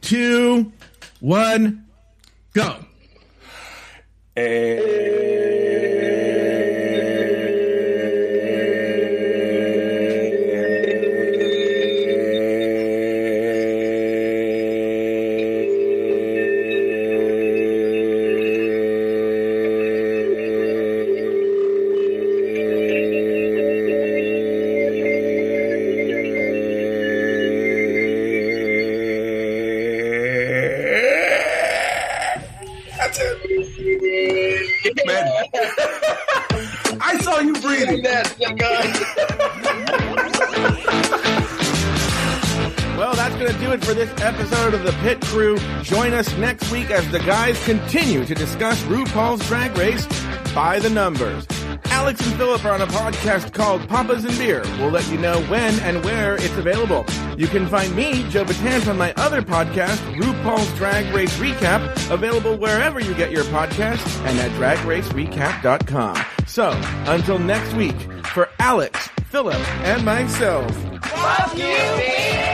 two, 0.01 0.71
one, 1.19 1.85
go. 2.53 2.77
That's 4.35 5.44
man. 35.05 35.45
I 37.01 37.17
saw 37.21 37.39
you 37.39 37.53
breathing. 37.53 38.03
Well, 42.97 43.13
that's 43.13 43.35
going 43.35 43.51
to 43.51 43.59
do 43.59 43.73
it 43.73 43.83
for 43.83 43.93
this 43.93 44.09
episode 44.21 44.73
of 44.73 44.83
The 44.83 44.93
Pit 45.01 45.19
Crew. 45.21 45.57
Join 45.83 46.13
us 46.13 46.33
next 46.37 46.71
week 46.71 46.91
as 46.91 47.09
the 47.11 47.19
guys 47.19 47.61
continue 47.65 48.23
to 48.25 48.33
discuss 48.33 48.81
RuPaul's 48.83 49.45
Drag 49.47 49.77
Race 49.77 50.07
by 50.53 50.79
the 50.79 50.89
numbers. 50.89 51.45
Alex 51.85 52.25
and 52.25 52.35
Phillip 52.35 52.63
are 52.63 52.71
on 52.71 52.81
a 52.81 52.87
podcast 52.87 53.51
called 53.53 53.87
Papas 53.89 54.23
and 54.23 54.37
Beer. 54.37 54.63
We'll 54.79 54.91
let 54.91 55.09
you 55.11 55.17
know 55.17 55.41
when 55.43 55.77
and 55.81 56.03
where 56.05 56.35
it's 56.35 56.55
available. 56.57 57.05
You 57.37 57.47
can 57.47 57.67
find 57.67 57.93
me, 57.95 58.27
Joe 58.29 58.45
Betance, 58.45 58.87
on 58.87 58.97
my 58.97 59.13
other 59.17 59.41
podcast, 59.41 59.97
RuPaul's 60.15 60.73
Drag 60.77 61.13
Race 61.13 61.35
Recap, 61.37 62.11
available 62.11 62.55
wherever 62.57 62.99
you 62.99 63.13
get 63.13 63.31
your 63.31 63.43
podcasts 63.45 64.17
and 64.25 64.39
at 64.39 64.51
dragracerecap.com. 64.51 66.17
So, 66.47 66.71
until 67.07 67.39
next 67.39 67.73
week, 67.73 67.95
for 68.27 68.49
Alex, 68.59 69.09
Phillip, 69.29 69.59
and 69.83 70.05
myself, 70.05 70.71
Fuck 71.03 71.57
you, 71.57 71.63
bitch! 71.63 72.44